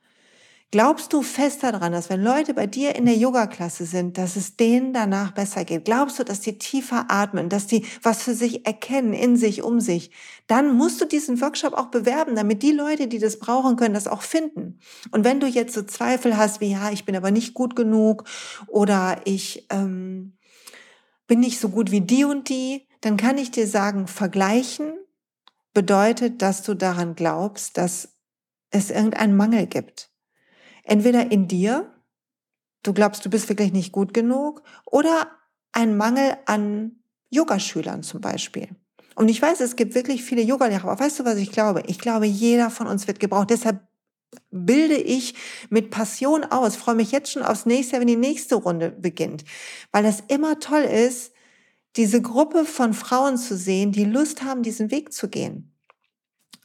Glaubst 0.71 1.13
du 1.13 1.21
fest 1.21 1.63
daran, 1.63 1.93
dass 1.93 2.09
wenn 2.09 2.21
Leute 2.21 2.53
bei 2.53 2.67
dir 2.67 2.95
in 2.95 3.05
der 3.05 3.15
Yoga-Klasse 3.15 3.85
sind, 3.85 4.17
dass 4.17 4.35
es 4.35 4.57
denen 4.57 4.93
danach 4.93 5.31
besser 5.31 5.63
geht? 5.63 5.85
Glaubst 5.85 6.19
du, 6.19 6.23
dass 6.23 6.41
die 6.41 6.57
tiefer 6.57 7.05
atmen, 7.07 7.47
dass 7.49 7.67
die 7.67 7.85
was 8.01 8.23
für 8.23 8.33
sich 8.33 8.65
erkennen, 8.65 9.13
in 9.13 9.37
sich, 9.37 9.61
um 9.61 9.79
sich? 9.79 10.11
Dann 10.47 10.75
musst 10.75 10.99
du 10.99 11.05
diesen 11.05 11.39
Workshop 11.39 11.73
auch 11.73 11.87
bewerben, 11.87 12.35
damit 12.35 12.61
die 12.61 12.71
Leute, 12.73 13.07
die 13.07 13.19
das 13.19 13.39
brauchen 13.39 13.77
können, 13.77 13.93
das 13.93 14.07
auch 14.07 14.21
finden. 14.21 14.79
Und 15.11 15.23
wenn 15.23 15.39
du 15.39 15.47
jetzt 15.47 15.73
so 15.73 15.83
Zweifel 15.83 16.35
hast, 16.35 16.59
wie 16.59 16.71
ja, 16.71 16.91
ich 16.91 17.05
bin 17.05 17.15
aber 17.15 17.31
nicht 17.31 17.53
gut 17.53 17.75
genug 17.75 18.25
oder 18.67 19.21
ich 19.23 19.67
ähm, 19.69 20.33
bin 21.27 21.39
nicht 21.39 21.59
so 21.59 21.69
gut 21.69 21.91
wie 21.91 22.01
die 22.01 22.25
und 22.25 22.49
die, 22.49 22.87
dann 23.01 23.17
kann 23.17 23.37
ich 23.37 23.51
dir 23.51 23.67
sagen, 23.67 24.07
vergleichen 24.07 24.93
bedeutet, 25.73 26.41
dass 26.41 26.63
du 26.63 26.73
daran 26.73 27.15
glaubst, 27.15 27.77
dass 27.77 28.15
es 28.71 28.89
irgendeinen 28.89 29.37
Mangel 29.37 29.67
gibt. 29.67 30.09
Entweder 30.85 31.31
in 31.31 31.47
dir, 31.47 31.91
du 32.83 32.93
glaubst, 32.93 33.25
du 33.25 33.29
bist 33.29 33.49
wirklich 33.49 33.73
nicht 33.73 33.91
gut 33.91 34.13
genug, 34.13 34.63
oder 34.85 35.27
ein 35.71 35.97
Mangel 35.97 36.37
an 36.45 36.99
Yogaschülern 37.29 38.03
zum 38.03 38.21
Beispiel. 38.21 38.69
Und 39.15 39.29
ich 39.29 39.41
weiß, 39.41 39.59
es 39.61 39.75
gibt 39.75 39.95
wirklich 39.95 40.23
viele 40.23 40.41
Yogalehrer, 40.41 40.89
aber 40.89 40.99
weißt 40.99 41.19
du, 41.19 41.25
was 41.25 41.37
ich 41.37 41.51
glaube? 41.51 41.83
Ich 41.87 41.99
glaube, 41.99 42.25
jeder 42.25 42.69
von 42.69 42.87
uns 42.87 43.07
wird 43.07 43.19
gebraucht. 43.19 43.49
Deshalb 43.49 43.79
bilde 44.51 44.95
ich 44.95 45.35
mit 45.69 45.89
Passion 45.89 46.43
aus, 46.43 46.75
freue 46.75 46.95
mich 46.95 47.11
jetzt 47.11 47.31
schon 47.31 47.43
aufs 47.43 47.65
nächste 47.65 47.93
Jahr, 47.93 48.01
wenn 48.01 48.07
die 48.07 48.15
nächste 48.15 48.55
Runde 48.55 48.91
beginnt, 48.91 49.45
weil 49.91 50.05
es 50.05 50.23
immer 50.27 50.59
toll 50.59 50.83
ist, 50.83 51.31
diese 51.95 52.21
Gruppe 52.21 52.65
von 52.65 52.93
Frauen 52.93 53.37
zu 53.37 53.55
sehen, 53.55 53.91
die 53.93 54.03
Lust 54.03 54.43
haben, 54.43 54.63
diesen 54.63 54.91
Weg 54.91 55.13
zu 55.13 55.29
gehen. 55.29 55.73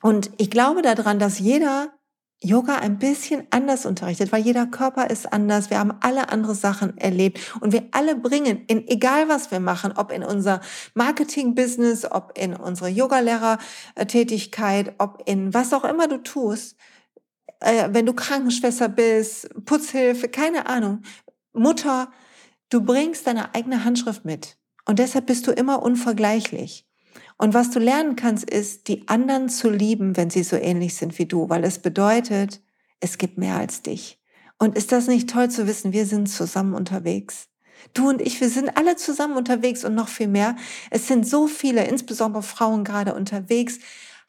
Und 0.02 0.30
ich 0.38 0.50
glaube 0.50 0.82
daran, 0.82 1.20
dass 1.20 1.38
jeder 1.38 1.92
Yoga 2.42 2.76
ein 2.76 2.98
bisschen 2.98 3.46
anders 3.50 3.84
unterrichtet, 3.84 4.32
weil 4.32 4.42
jeder 4.42 4.66
Körper 4.66 5.10
ist 5.10 5.30
anders. 5.30 5.68
Wir 5.68 5.78
haben 5.78 5.92
alle 6.00 6.30
andere 6.30 6.54
Sachen 6.54 6.96
erlebt 6.96 7.38
und 7.60 7.72
wir 7.72 7.88
alle 7.90 8.16
bringen, 8.16 8.64
in 8.66 8.88
egal 8.88 9.28
was 9.28 9.50
wir 9.50 9.60
machen, 9.60 9.92
ob 9.94 10.10
in 10.10 10.24
unser 10.24 10.62
Marketing-Business, 10.94 12.10
ob 12.10 12.38
in 12.38 12.56
unsere 12.56 12.88
Yogalehrertätigkeit, 12.88 14.94
ob 14.96 15.22
in 15.26 15.52
was 15.52 15.74
auch 15.74 15.84
immer 15.84 16.08
du 16.08 16.16
tust, 16.22 16.78
äh, 17.60 17.90
wenn 17.92 18.06
du 18.06 18.14
Krankenschwester 18.14 18.88
bist, 18.88 19.50
Putzhilfe, 19.66 20.28
keine 20.28 20.66
Ahnung, 20.66 21.02
Mutter, 21.52 22.10
du 22.70 22.82
bringst 22.82 23.26
deine 23.26 23.54
eigene 23.54 23.84
Handschrift 23.84 24.24
mit 24.24 24.56
und 24.86 24.98
deshalb 24.98 25.26
bist 25.26 25.46
du 25.46 25.52
immer 25.52 25.82
unvergleichlich. 25.82 26.86
Und 27.40 27.54
was 27.54 27.70
du 27.70 27.78
lernen 27.78 28.16
kannst, 28.16 28.50
ist, 28.50 28.86
die 28.86 29.08
anderen 29.08 29.48
zu 29.48 29.70
lieben, 29.70 30.14
wenn 30.18 30.28
sie 30.28 30.42
so 30.42 30.56
ähnlich 30.56 30.94
sind 30.94 31.18
wie 31.18 31.24
du, 31.24 31.48
weil 31.48 31.64
es 31.64 31.78
bedeutet, 31.78 32.60
es 33.00 33.16
gibt 33.16 33.38
mehr 33.38 33.56
als 33.56 33.80
dich. 33.80 34.20
Und 34.58 34.76
ist 34.76 34.92
das 34.92 35.06
nicht 35.06 35.30
toll 35.30 35.48
zu 35.48 35.66
wissen, 35.66 35.94
wir 35.94 36.04
sind 36.04 36.28
zusammen 36.28 36.74
unterwegs? 36.74 37.48
Du 37.94 38.10
und 38.10 38.20
ich, 38.20 38.42
wir 38.42 38.50
sind 38.50 38.76
alle 38.76 38.96
zusammen 38.96 39.38
unterwegs 39.38 39.86
und 39.86 39.94
noch 39.94 40.08
viel 40.08 40.28
mehr. 40.28 40.54
Es 40.90 41.08
sind 41.08 41.26
so 41.26 41.46
viele, 41.46 41.86
insbesondere 41.86 42.42
Frauen 42.42 42.84
gerade 42.84 43.14
unterwegs, 43.14 43.78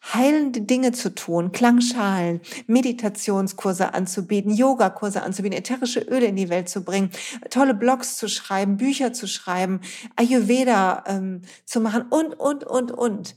heilende 0.04 0.62
Dinge 0.62 0.92
zu 0.92 1.14
tun, 1.14 1.52
Klangschalen, 1.52 2.42
Meditationskurse 2.68 3.94
anzubieten, 3.94 4.52
Yogakurse 4.52 5.22
anzubieten, 5.22 5.58
ätherische 5.58 6.00
Öle 6.00 6.28
in 6.28 6.36
die 6.36 6.50
Welt 6.50 6.70
zu 6.70 6.84
bringen, 6.84 7.12
tolle 7.50 7.74
Blogs 7.74 8.18
zu 8.18 8.28
schreiben, 8.28 8.78
Bücher 8.78 9.14
zu 9.14 9.28
schreiben, 9.28 9.82
Ayurveda 10.16 11.04
ähm, 11.08 11.42
zu 11.66 11.82
machen 11.82 12.04
und, 12.10 12.34
und, 12.34 12.64
und, 12.64 12.92
und. 12.92 13.36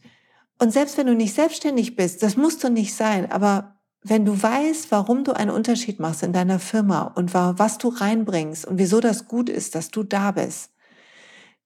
Und 0.58 0.72
selbst 0.72 0.96
wenn 0.96 1.06
du 1.06 1.14
nicht 1.14 1.34
selbstständig 1.34 1.96
bist, 1.96 2.22
das 2.22 2.36
musst 2.36 2.64
du 2.64 2.70
nicht 2.70 2.94
sein, 2.94 3.30
aber 3.30 3.74
wenn 4.02 4.24
du 4.24 4.40
weißt, 4.40 4.90
warum 4.90 5.24
du 5.24 5.32
einen 5.32 5.50
Unterschied 5.50 5.98
machst 5.98 6.22
in 6.22 6.32
deiner 6.32 6.58
Firma 6.58 7.02
und 7.14 7.32
was 7.32 7.78
du 7.78 7.88
reinbringst 7.88 8.66
und 8.66 8.78
wieso 8.78 9.00
das 9.00 9.28
gut 9.28 9.48
ist, 9.48 9.74
dass 9.74 9.90
du 9.90 10.02
da 10.02 10.30
bist, 10.30 10.73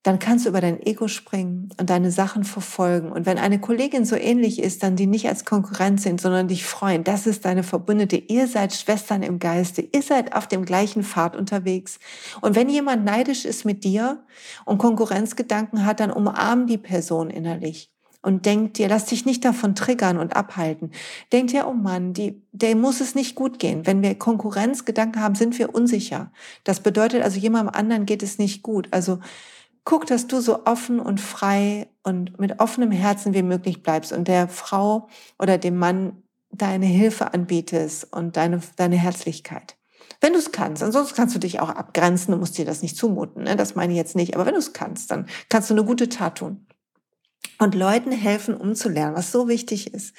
dann 0.03 0.17
kannst 0.17 0.45
du 0.45 0.49
über 0.49 0.61
dein 0.61 0.81
Ego 0.81 1.09
springen 1.09 1.69
und 1.77 1.89
deine 1.89 2.11
Sachen 2.11 2.45
verfolgen. 2.45 3.11
Und 3.11 3.25
wenn 3.25 3.37
eine 3.37 3.59
Kollegin 3.59 4.05
so 4.05 4.15
ähnlich 4.15 4.59
ist, 4.59 4.81
dann 4.81 4.95
die 4.95 5.07
nicht 5.07 5.27
als 5.27 5.43
Konkurrenz 5.43 6.03
sind, 6.03 6.21
sondern 6.21 6.47
dich 6.47 6.63
freuen, 6.63 7.03
das 7.03 7.27
ist 7.27 7.43
deine 7.43 7.63
Verbündete. 7.63 8.15
Ihr 8.15 8.47
seid 8.47 8.73
Schwestern 8.73 9.23
im 9.23 9.39
Geiste. 9.39 9.81
Ihr 9.81 10.01
seid 10.01 10.33
auf 10.35 10.47
dem 10.47 10.63
gleichen 10.63 11.03
Pfad 11.03 11.35
unterwegs. 11.35 11.99
Und 12.39 12.55
wenn 12.55 12.69
jemand 12.69 13.03
neidisch 13.03 13.43
ist 13.43 13.65
mit 13.65 13.83
dir 13.83 14.23
und 14.63 14.77
Konkurrenzgedanken 14.77 15.85
hat, 15.85 15.99
dann 15.99 16.11
umarm 16.11 16.65
die 16.65 16.77
Person 16.77 17.29
innerlich 17.29 17.91
und 18.21 18.45
denk 18.45 18.73
dir, 18.73 18.89
lass 18.89 19.05
dich 19.05 19.25
nicht 19.25 19.45
davon 19.45 19.75
triggern 19.75 20.17
und 20.17 20.35
abhalten. 20.35 20.91
Denk 21.31 21.49
dir, 21.49 21.67
oh 21.67 21.73
Mann, 21.73 22.13
die, 22.13 22.41
der 22.51 22.75
muss 22.75 22.99
es 22.99 23.15
nicht 23.15 23.35
gut 23.35 23.59
gehen. 23.59 23.87
Wenn 23.87 24.01
wir 24.01 24.15
Konkurrenzgedanken 24.15 25.21
haben, 25.21 25.35
sind 25.35 25.57
wir 25.57 25.73
unsicher. 25.73 26.31
Das 26.65 26.81
bedeutet 26.81 27.23
also, 27.23 27.39
jemandem 27.39 27.73
anderen 27.73 28.05
geht 28.05 28.21
es 28.21 28.37
nicht 28.37 28.61
gut. 28.61 28.89
Also, 28.91 29.19
guck, 29.83 30.05
dass 30.05 30.27
du 30.27 30.41
so 30.41 30.65
offen 30.65 30.99
und 30.99 31.19
frei 31.19 31.87
und 32.03 32.39
mit 32.39 32.59
offenem 32.59 32.91
Herzen 32.91 33.33
wie 33.33 33.43
möglich 33.43 33.83
bleibst 33.83 34.11
und 34.11 34.27
der 34.27 34.47
Frau 34.47 35.07
oder 35.37 35.57
dem 35.57 35.77
Mann 35.77 36.23
deine 36.51 36.85
Hilfe 36.85 37.33
anbietest 37.33 38.11
und 38.13 38.37
deine, 38.37 38.61
deine 38.75 38.97
Herzlichkeit. 38.97 39.77
Wenn 40.21 40.33
du 40.33 40.39
es 40.39 40.51
kannst, 40.51 40.83
ansonsten 40.83 41.15
kannst 41.15 41.35
du 41.35 41.39
dich 41.39 41.59
auch 41.59 41.69
abgrenzen, 41.69 42.33
du 42.33 42.37
musst 42.37 42.57
dir 42.57 42.65
das 42.65 42.81
nicht 42.81 42.97
zumuten, 42.97 43.43
ne? 43.43 43.55
das 43.55 43.75
meine 43.75 43.93
ich 43.93 43.97
jetzt 43.97 44.15
nicht, 44.15 44.35
aber 44.35 44.45
wenn 44.45 44.53
du 44.53 44.59
es 44.59 44.73
kannst, 44.73 45.11
dann 45.11 45.27
kannst 45.47 45.69
du 45.69 45.73
eine 45.73 45.85
gute 45.85 46.09
Tat 46.09 46.39
tun. 46.39 46.65
Und 47.57 47.75
Leuten 47.75 48.11
helfen, 48.11 48.55
um 48.55 48.75
zu 48.75 48.89
lernen, 48.89 49.15
was 49.15 49.31
so 49.31 49.47
wichtig 49.47 49.93
ist. 49.93 50.15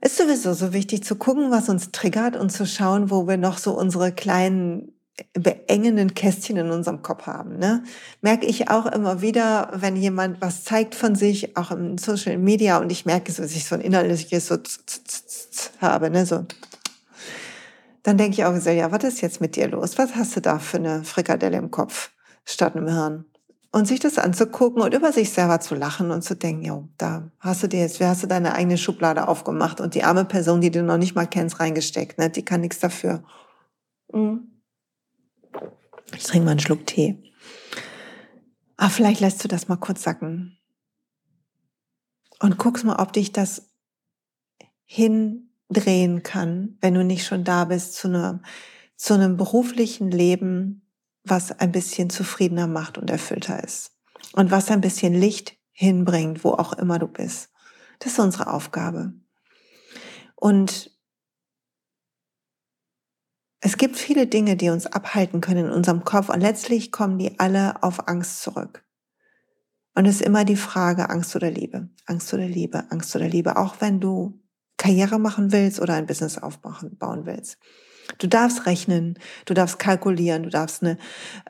Ist 0.00 0.16
sowieso 0.16 0.54
so 0.54 0.72
wichtig 0.72 1.04
zu 1.04 1.16
gucken, 1.16 1.50
was 1.50 1.68
uns 1.68 1.90
triggert 1.92 2.36
und 2.36 2.50
zu 2.50 2.66
schauen, 2.66 3.10
wo 3.10 3.28
wir 3.28 3.36
noch 3.36 3.58
so 3.58 3.76
unsere 3.76 4.12
kleinen 4.12 4.92
beengenden 5.34 6.14
Kästchen 6.14 6.56
in 6.56 6.70
unserem 6.70 7.02
Kopf 7.02 7.26
haben. 7.26 7.58
Ne? 7.58 7.82
Merke 8.20 8.46
ich 8.46 8.70
auch 8.70 8.86
immer 8.86 9.20
wieder, 9.20 9.70
wenn 9.74 9.96
jemand 9.96 10.40
was 10.40 10.64
zeigt 10.64 10.94
von 10.94 11.14
sich, 11.14 11.56
auch 11.56 11.70
im 11.70 11.98
Social 11.98 12.38
Media, 12.38 12.78
und 12.78 12.90
ich 12.90 13.06
merke 13.06 13.32
dass 13.32 13.52
ich 13.52 13.64
so 13.64 13.74
ein 13.74 13.80
innerliches 13.80 14.46
so 14.46 14.56
habe, 15.80 16.10
ne? 16.10 16.26
so. 16.26 16.44
Dann 18.02 18.16
denke 18.16 18.32
ich 18.32 18.44
auch 18.44 18.56
so, 18.56 18.70
ja, 18.70 18.90
was 18.92 19.04
ist 19.04 19.20
jetzt 19.20 19.40
mit 19.40 19.56
dir 19.56 19.68
los? 19.68 19.98
Was 19.98 20.14
hast 20.14 20.34
du 20.36 20.40
da 20.40 20.58
für 20.58 20.78
eine 20.78 21.04
Frikadelle 21.04 21.58
im 21.58 21.70
Kopf 21.70 22.10
statt 22.44 22.74
im 22.74 22.88
Hirn? 22.88 23.26
Und 23.72 23.86
sich 23.86 24.00
das 24.00 24.18
anzugucken 24.18 24.82
und 24.82 24.94
über 24.94 25.12
sich 25.12 25.30
selber 25.30 25.60
zu 25.60 25.76
lachen 25.76 26.10
und 26.10 26.22
zu 26.22 26.34
denken, 26.34 26.64
jo, 26.64 26.88
da 26.98 27.30
hast 27.38 27.62
du 27.62 27.68
dir 27.68 27.80
jetzt, 27.80 28.00
wer 28.00 28.08
hast 28.08 28.22
du 28.22 28.26
deine 28.26 28.54
eigene 28.54 28.78
Schublade 28.78 29.28
aufgemacht 29.28 29.80
und 29.80 29.94
die 29.94 30.02
arme 30.02 30.24
Person, 30.24 30.60
die 30.60 30.72
du 30.72 30.82
noch 30.82 30.96
nicht 30.96 31.14
mal 31.14 31.26
kennst, 31.26 31.60
reingesteckt, 31.60 32.18
ne? 32.18 32.30
Die 32.30 32.44
kann 32.44 32.62
nichts 32.62 32.80
dafür. 32.80 33.22
Mhm. 34.12 34.49
Ich 36.16 36.24
trinke 36.24 36.44
mal 36.44 36.52
einen 36.52 36.60
Schluck 36.60 36.86
Tee. 36.86 37.22
Ah, 38.76 38.88
vielleicht 38.88 39.20
lässt 39.20 39.42
du 39.44 39.48
das 39.48 39.68
mal 39.68 39.76
kurz 39.76 40.02
sacken. 40.02 40.58
Und 42.40 42.58
guckst 42.58 42.84
mal, 42.84 42.96
ob 42.96 43.12
dich 43.12 43.32
das 43.32 43.70
hindrehen 44.86 46.22
kann, 46.22 46.78
wenn 46.80 46.94
du 46.94 47.04
nicht 47.04 47.26
schon 47.26 47.44
da 47.44 47.66
bist, 47.66 47.94
zu 47.94 48.08
einem, 48.08 48.42
zu 48.96 49.14
einem 49.14 49.36
beruflichen 49.36 50.10
Leben, 50.10 50.86
was 51.22 51.52
ein 51.52 51.72
bisschen 51.72 52.10
zufriedener 52.10 52.66
macht 52.66 52.96
und 52.96 53.10
erfüllter 53.10 53.62
ist. 53.62 53.92
Und 54.32 54.50
was 54.50 54.70
ein 54.70 54.80
bisschen 54.80 55.14
Licht 55.14 55.56
hinbringt, 55.72 56.44
wo 56.44 56.52
auch 56.52 56.72
immer 56.72 56.98
du 56.98 57.06
bist. 57.06 57.50
Das 57.98 58.12
ist 58.12 58.18
unsere 58.18 58.52
Aufgabe. 58.52 59.12
Und 60.34 60.90
es 63.60 63.76
gibt 63.76 63.96
viele 63.96 64.26
Dinge, 64.26 64.56
die 64.56 64.70
uns 64.70 64.86
abhalten 64.86 65.40
können 65.40 65.66
in 65.66 65.72
unserem 65.72 66.04
Kopf 66.04 66.28
und 66.28 66.40
letztlich 66.40 66.92
kommen 66.92 67.18
die 67.18 67.38
alle 67.38 67.82
auf 67.82 68.08
Angst 68.08 68.42
zurück. 68.42 68.84
Und 69.94 70.06
es 70.06 70.16
ist 70.16 70.22
immer 70.22 70.44
die 70.44 70.56
Frage 70.56 71.10
Angst 71.10 71.36
oder 71.36 71.50
Liebe, 71.50 71.90
Angst 72.06 72.32
oder 72.32 72.46
Liebe, 72.46 72.84
Angst 72.90 73.14
oder 73.14 73.28
Liebe, 73.28 73.56
auch 73.56 73.76
wenn 73.80 74.00
du 74.00 74.40
Karriere 74.78 75.18
machen 75.18 75.52
willst 75.52 75.80
oder 75.80 75.94
ein 75.94 76.06
Business 76.06 76.38
aufbauen 76.38 77.26
willst. 77.26 77.58
Du 78.18 78.26
darfst 78.26 78.66
rechnen, 78.66 79.18
du 79.44 79.54
darfst 79.54 79.78
kalkulieren, 79.78 80.42
du 80.42 80.48
darfst 80.48 80.82
eine, 80.82 80.96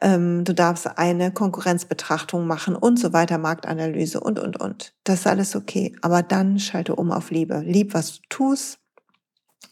ähm, 0.00 0.44
du 0.44 0.52
darfst 0.52 0.98
eine 0.98 1.32
Konkurrenzbetrachtung 1.32 2.46
machen 2.46 2.74
und 2.76 2.98
so 2.98 3.12
weiter, 3.12 3.38
Marktanalyse 3.38 4.20
und 4.20 4.38
und 4.38 4.60
und. 4.60 4.94
Das 5.04 5.20
ist 5.20 5.26
alles 5.26 5.56
okay. 5.56 5.96
Aber 6.02 6.22
dann 6.22 6.58
schalte 6.58 6.96
um 6.96 7.12
auf 7.12 7.30
Liebe. 7.30 7.60
Lieb, 7.60 7.94
was 7.94 8.16
du 8.16 8.20
tust. 8.28 8.78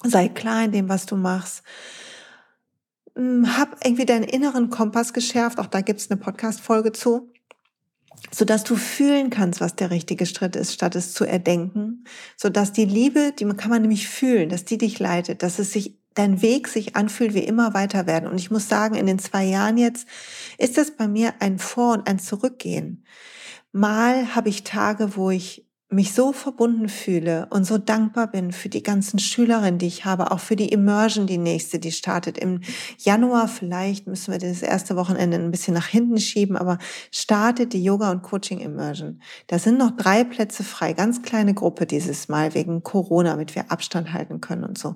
Sei 0.04 0.28
klar 0.28 0.64
in 0.64 0.72
dem, 0.72 0.88
was 0.88 1.06
du 1.06 1.16
machst. 1.16 1.62
Hm, 3.18 3.58
hab 3.58 3.84
irgendwie 3.84 4.06
deinen 4.06 4.24
inneren 4.24 4.70
Kompass 4.70 5.12
geschärft. 5.12 5.58
Auch 5.58 5.66
da 5.66 5.80
gibt's 5.80 6.10
eine 6.10 6.20
Podcast-Folge 6.20 6.92
zu. 6.92 7.32
sodass 8.32 8.64
du 8.64 8.76
fühlen 8.76 9.30
kannst, 9.30 9.60
was 9.60 9.76
der 9.76 9.90
richtige 9.90 10.26
Schritt 10.26 10.56
ist, 10.56 10.74
statt 10.74 10.96
es 10.96 11.14
zu 11.14 11.24
erdenken, 11.24 12.04
sodass 12.36 12.72
die 12.72 12.84
Liebe, 12.84 13.32
die 13.38 13.46
kann 13.46 13.70
man 13.70 13.82
nämlich 13.82 14.08
fühlen, 14.08 14.48
dass 14.48 14.64
die 14.64 14.78
dich 14.78 14.98
leitet, 14.98 15.42
dass 15.42 15.58
es 15.58 15.72
sich 15.72 15.98
dein 16.14 16.42
Weg 16.42 16.68
sich 16.68 16.96
anfühlt 16.96 17.34
wie 17.34 17.44
immer 17.44 17.74
weiter 17.74 18.06
werden. 18.06 18.28
Und 18.28 18.38
ich 18.38 18.50
muss 18.50 18.68
sagen, 18.68 18.96
in 18.96 19.06
den 19.06 19.20
zwei 19.20 19.44
Jahren 19.44 19.78
jetzt 19.78 20.08
ist 20.58 20.78
das 20.78 20.90
bei 20.90 21.06
mir 21.08 21.34
ein 21.40 21.58
Vor- 21.58 21.94
und 21.94 22.08
ein 22.08 22.18
Zurückgehen. 22.18 23.04
Mal 23.72 24.34
habe 24.34 24.48
ich 24.48 24.64
Tage, 24.64 25.16
wo 25.16 25.30
ich 25.30 25.67
mich 25.90 26.12
so 26.12 26.32
verbunden 26.32 26.90
fühle 26.90 27.46
und 27.48 27.64
so 27.64 27.78
dankbar 27.78 28.26
bin 28.26 28.52
für 28.52 28.68
die 28.68 28.82
ganzen 28.82 29.18
Schülerinnen, 29.18 29.78
die 29.78 29.86
ich 29.86 30.04
habe, 30.04 30.30
auch 30.32 30.40
für 30.40 30.54
die 30.54 30.68
Immersion, 30.68 31.26
die 31.26 31.38
nächste, 31.38 31.78
die 31.78 31.92
startet 31.92 32.36
im 32.36 32.60
Januar. 32.98 33.48
Vielleicht 33.48 34.06
müssen 34.06 34.32
wir 34.32 34.38
das 34.38 34.60
erste 34.60 34.96
Wochenende 34.96 35.38
ein 35.38 35.50
bisschen 35.50 35.72
nach 35.72 35.86
hinten 35.86 36.18
schieben, 36.18 36.58
aber 36.58 36.76
startet 37.10 37.72
die 37.72 37.82
Yoga 37.82 38.10
und 38.10 38.22
Coaching 38.22 38.60
Immersion. 38.60 39.22
Da 39.46 39.58
sind 39.58 39.78
noch 39.78 39.92
drei 39.92 40.24
Plätze 40.24 40.62
frei, 40.62 40.92
ganz 40.92 41.22
kleine 41.22 41.54
Gruppe 41.54 41.86
dieses 41.86 42.28
Mal 42.28 42.52
wegen 42.52 42.82
Corona, 42.82 43.30
damit 43.30 43.54
wir 43.54 43.72
Abstand 43.72 44.12
halten 44.12 44.42
können 44.42 44.64
und 44.64 44.76
so. 44.76 44.94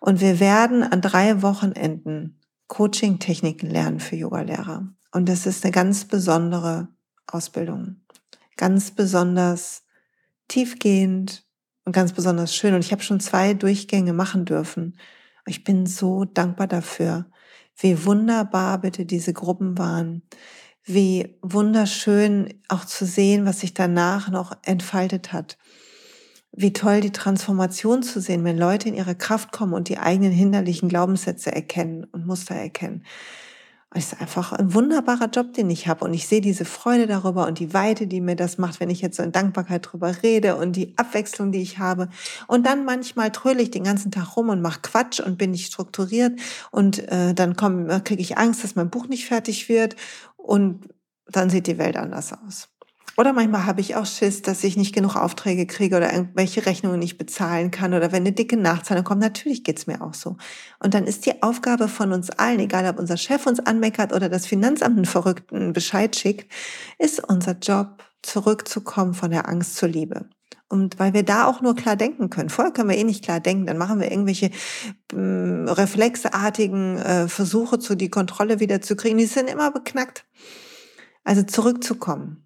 Und 0.00 0.22
wir 0.22 0.40
werden 0.40 0.82
an 0.82 1.02
drei 1.02 1.42
Wochenenden 1.42 2.40
Coaching-Techniken 2.68 3.68
lernen 3.68 4.00
für 4.00 4.16
Yogalehrer. 4.16 4.88
Und 5.12 5.28
das 5.28 5.44
ist 5.44 5.62
eine 5.62 5.72
ganz 5.72 6.06
besondere 6.06 6.88
Ausbildung. 7.26 7.96
Ganz 8.56 8.92
besonders 8.92 9.82
tiefgehend 10.48 11.44
und 11.84 11.92
ganz 11.92 12.12
besonders 12.12 12.54
schön. 12.54 12.74
Und 12.74 12.84
ich 12.84 12.92
habe 12.92 13.02
schon 13.02 13.20
zwei 13.20 13.54
Durchgänge 13.54 14.12
machen 14.12 14.44
dürfen. 14.44 14.98
Ich 15.46 15.64
bin 15.64 15.86
so 15.86 16.24
dankbar 16.24 16.68
dafür, 16.68 17.26
wie 17.76 18.04
wunderbar 18.04 18.80
bitte 18.80 19.04
diese 19.06 19.32
Gruppen 19.32 19.76
waren, 19.78 20.22
wie 20.84 21.38
wunderschön 21.42 22.62
auch 22.68 22.84
zu 22.84 23.06
sehen, 23.06 23.44
was 23.44 23.60
sich 23.60 23.74
danach 23.74 24.30
noch 24.30 24.52
entfaltet 24.62 25.32
hat. 25.32 25.58
Wie 26.52 26.72
toll 26.72 27.00
die 27.00 27.12
Transformation 27.12 28.02
zu 28.02 28.20
sehen, 28.20 28.44
wenn 28.44 28.58
Leute 28.58 28.88
in 28.88 28.94
ihre 28.94 29.14
Kraft 29.14 29.52
kommen 29.52 29.72
und 29.72 29.88
die 29.88 29.98
eigenen 29.98 30.32
hinderlichen 30.32 30.88
Glaubenssätze 30.88 31.50
erkennen 31.50 32.04
und 32.04 32.26
Muster 32.26 32.54
erkennen. 32.54 33.04
Es 33.94 34.12
ist 34.12 34.20
einfach 34.20 34.52
ein 34.52 34.72
wunderbarer 34.72 35.28
Job, 35.28 35.52
den 35.52 35.68
ich 35.68 35.86
habe. 35.86 36.04
Und 36.04 36.14
ich 36.14 36.26
sehe 36.26 36.40
diese 36.40 36.64
Freude 36.64 37.06
darüber 37.06 37.46
und 37.46 37.58
die 37.58 37.74
Weite, 37.74 38.06
die 38.06 38.22
mir 38.22 38.36
das 38.36 38.56
macht, 38.56 38.80
wenn 38.80 38.88
ich 38.88 39.02
jetzt 39.02 39.18
so 39.18 39.22
in 39.22 39.32
Dankbarkeit 39.32 39.86
drüber 39.90 40.22
rede 40.22 40.56
und 40.56 40.76
die 40.76 40.94
Abwechslung, 40.96 41.52
die 41.52 41.60
ich 41.60 41.78
habe. 41.78 42.08
Und 42.46 42.66
dann 42.66 42.86
manchmal 42.86 43.30
tröle 43.32 43.62
ich 43.62 43.70
den 43.70 43.84
ganzen 43.84 44.10
Tag 44.10 44.36
rum 44.36 44.48
und 44.48 44.62
mache 44.62 44.80
Quatsch 44.80 45.20
und 45.20 45.36
bin 45.36 45.50
nicht 45.50 45.66
strukturiert. 45.66 46.40
Und 46.70 47.06
äh, 47.10 47.34
dann 47.34 47.54
kriege 47.56 48.22
ich 48.22 48.38
Angst, 48.38 48.64
dass 48.64 48.76
mein 48.76 48.88
Buch 48.88 49.08
nicht 49.08 49.26
fertig 49.26 49.68
wird. 49.68 49.96
Und 50.36 50.88
dann 51.26 51.50
sieht 51.50 51.66
die 51.66 51.78
Welt 51.78 51.96
anders 51.96 52.32
aus. 52.32 52.71
Oder 53.16 53.34
manchmal 53.34 53.66
habe 53.66 53.82
ich 53.82 53.94
auch 53.94 54.06
Schiss, 54.06 54.40
dass 54.40 54.64
ich 54.64 54.76
nicht 54.76 54.94
genug 54.94 55.16
Aufträge 55.16 55.66
kriege 55.66 55.96
oder 55.96 56.12
irgendwelche 56.12 56.64
Rechnungen 56.64 56.98
nicht 56.98 57.18
bezahlen 57.18 57.70
kann 57.70 57.92
oder 57.92 58.10
wenn 58.10 58.22
eine 58.22 58.32
dicke 58.32 58.56
Nachzahlung 58.56 59.04
kommt. 59.04 59.20
Natürlich 59.20 59.64
geht's 59.64 59.86
mir 59.86 60.00
auch 60.00 60.14
so. 60.14 60.36
Und 60.78 60.94
dann 60.94 61.06
ist 61.06 61.26
die 61.26 61.42
Aufgabe 61.42 61.88
von 61.88 62.12
uns 62.12 62.30
allen, 62.30 62.60
egal 62.60 62.86
ob 62.86 62.98
unser 62.98 63.18
Chef 63.18 63.46
uns 63.46 63.60
anmeckert 63.60 64.14
oder 64.14 64.30
das 64.30 64.46
Finanzamt 64.46 64.96
einen 64.96 65.04
verrückten 65.04 65.72
Bescheid 65.74 66.16
schickt, 66.16 66.50
ist 66.98 67.22
unser 67.28 67.52
Job, 67.58 68.02
zurückzukommen 68.22 69.14
von 69.14 69.30
der 69.30 69.48
Angst 69.48 69.76
zur 69.76 69.88
Liebe. 69.88 70.26
Und 70.68 70.98
weil 70.98 71.12
wir 71.12 71.24
da 71.24 71.46
auch 71.46 71.60
nur 71.60 71.74
klar 71.74 71.96
denken 71.96 72.30
können. 72.30 72.48
Vorher 72.48 72.72
können 72.72 72.88
wir 72.88 72.96
eh 72.96 73.04
nicht 73.04 73.24
klar 73.24 73.40
denken, 73.40 73.66
dann 73.66 73.76
machen 73.76 74.00
wir 74.00 74.10
irgendwelche 74.10 74.46
äh, 75.12 75.16
reflexartigen 75.16 76.96
äh, 76.98 77.28
Versuche, 77.28 77.78
zu 77.78 77.94
die 77.94 78.08
Kontrolle 78.08 78.58
wieder 78.58 78.80
zu 78.80 78.96
kriegen. 78.96 79.18
Die 79.18 79.26
sind 79.26 79.50
immer 79.50 79.70
beknackt. 79.70 80.24
Also 81.24 81.42
zurückzukommen 81.42 82.41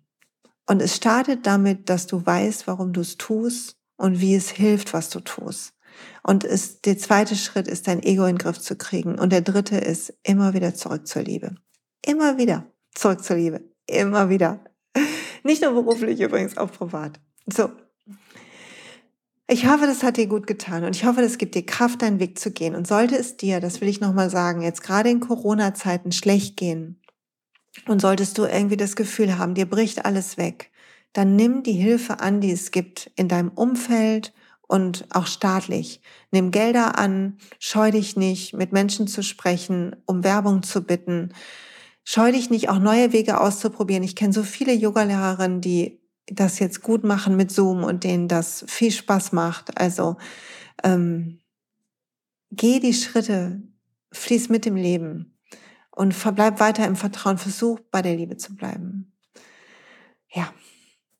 und 0.68 0.82
es 0.82 0.96
startet 0.96 1.46
damit, 1.46 1.88
dass 1.88 2.06
du 2.06 2.24
weißt, 2.24 2.66
warum 2.66 2.92
du 2.92 3.00
es 3.00 3.16
tust 3.16 3.76
und 3.96 4.20
wie 4.20 4.34
es 4.34 4.50
hilft, 4.50 4.92
was 4.92 5.10
du 5.10 5.20
tust. 5.20 5.72
Und 6.22 6.44
es, 6.44 6.82
der 6.82 6.98
zweite 6.98 7.36
Schritt 7.36 7.68
ist, 7.68 7.86
dein 7.86 8.02
Ego 8.02 8.24
in 8.24 8.34
den 8.34 8.38
Griff 8.38 8.60
zu 8.60 8.76
kriegen. 8.76 9.18
Und 9.18 9.32
der 9.32 9.40
dritte 9.40 9.78
ist, 9.78 10.12
immer 10.22 10.54
wieder 10.54 10.74
zurück 10.74 11.06
zur 11.06 11.22
Liebe. 11.22 11.54
Immer 12.04 12.36
wieder 12.36 12.66
zurück 12.94 13.22
zur 13.24 13.36
Liebe. 13.36 13.62
Immer 13.86 14.28
wieder. 14.28 14.60
Nicht 15.44 15.62
nur 15.62 15.72
beruflich 15.72 16.20
übrigens, 16.20 16.56
auch 16.56 16.72
privat. 16.72 17.20
So. 17.46 17.70
Ich 19.48 19.68
hoffe, 19.68 19.86
das 19.86 20.02
hat 20.02 20.16
dir 20.16 20.26
gut 20.26 20.48
getan 20.48 20.82
und 20.82 20.96
ich 20.96 21.04
hoffe, 21.04 21.22
das 21.22 21.38
gibt 21.38 21.54
dir 21.54 21.64
Kraft, 21.64 22.02
deinen 22.02 22.18
Weg 22.18 22.36
zu 22.36 22.50
gehen. 22.50 22.74
Und 22.74 22.88
sollte 22.88 23.16
es 23.16 23.36
dir, 23.36 23.60
das 23.60 23.80
will 23.80 23.88
ich 23.88 24.00
nochmal 24.00 24.28
sagen, 24.28 24.60
jetzt 24.60 24.82
gerade 24.82 25.08
in 25.08 25.20
Corona-Zeiten 25.20 26.10
schlecht 26.10 26.56
gehen, 26.56 27.00
und 27.86 28.00
solltest 28.00 28.38
du 28.38 28.44
irgendwie 28.44 28.76
das 28.76 28.96
Gefühl 28.96 29.38
haben, 29.38 29.54
dir 29.54 29.66
bricht 29.66 30.04
alles 30.04 30.36
weg, 30.36 30.70
dann 31.12 31.36
nimm 31.36 31.62
die 31.62 31.72
Hilfe 31.72 32.20
an, 32.20 32.40
die 32.40 32.50
es 32.50 32.70
gibt 32.70 33.10
in 33.16 33.28
deinem 33.28 33.50
Umfeld 33.50 34.32
und 34.68 35.06
auch 35.10 35.26
staatlich. 35.26 36.00
Nimm 36.30 36.50
Gelder 36.50 36.98
an, 36.98 37.38
scheu 37.58 37.90
dich 37.90 38.16
nicht, 38.16 38.54
mit 38.54 38.72
Menschen 38.72 39.06
zu 39.06 39.22
sprechen, 39.22 39.96
um 40.06 40.24
Werbung 40.24 40.62
zu 40.62 40.82
bitten. 40.82 41.32
Scheu 42.04 42.32
dich 42.32 42.50
nicht, 42.50 42.68
auch 42.68 42.78
neue 42.78 43.12
Wege 43.12 43.40
auszuprobieren. 43.40 44.02
Ich 44.02 44.16
kenne 44.16 44.32
so 44.32 44.42
viele 44.42 44.72
Yogalehrerinnen, 44.72 45.60
die 45.60 46.00
das 46.26 46.58
jetzt 46.58 46.82
gut 46.82 47.04
machen 47.04 47.36
mit 47.36 47.52
Zoom 47.52 47.84
und 47.84 48.04
denen 48.04 48.28
das 48.28 48.64
viel 48.68 48.90
Spaß 48.90 49.32
macht. 49.32 49.78
Also 49.78 50.16
ähm, 50.82 51.40
geh 52.50 52.80
die 52.80 52.94
Schritte, 52.94 53.62
fließ 54.12 54.48
mit 54.48 54.64
dem 54.64 54.76
Leben 54.76 55.35
und 55.96 56.12
verbleib 56.12 56.60
weiter 56.60 56.86
im 56.86 56.94
Vertrauen, 56.94 57.38
versuch 57.38 57.80
bei 57.90 58.02
der 58.02 58.14
Liebe 58.14 58.36
zu 58.36 58.54
bleiben. 58.54 59.12
Ja, 60.30 60.52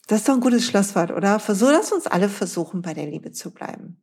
das 0.07 0.21
ist 0.21 0.29
doch 0.29 0.35
ein 0.35 0.41
gutes 0.41 0.67
Schlusswort, 0.67 1.11
oder? 1.11 1.41
Versuch, 1.41 1.71
lass 1.73 1.93
uns 1.93 2.07
alle 2.07 2.29
versuchen, 2.29 2.83
bei 2.83 2.93
der 2.93 3.07
Liebe 3.07 3.33
zu 3.33 3.53
bleiben. 3.53 4.01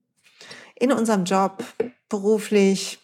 In 0.76 0.92
unserem 0.92 1.26
Job, 1.26 1.64
beruflich, 2.10 3.00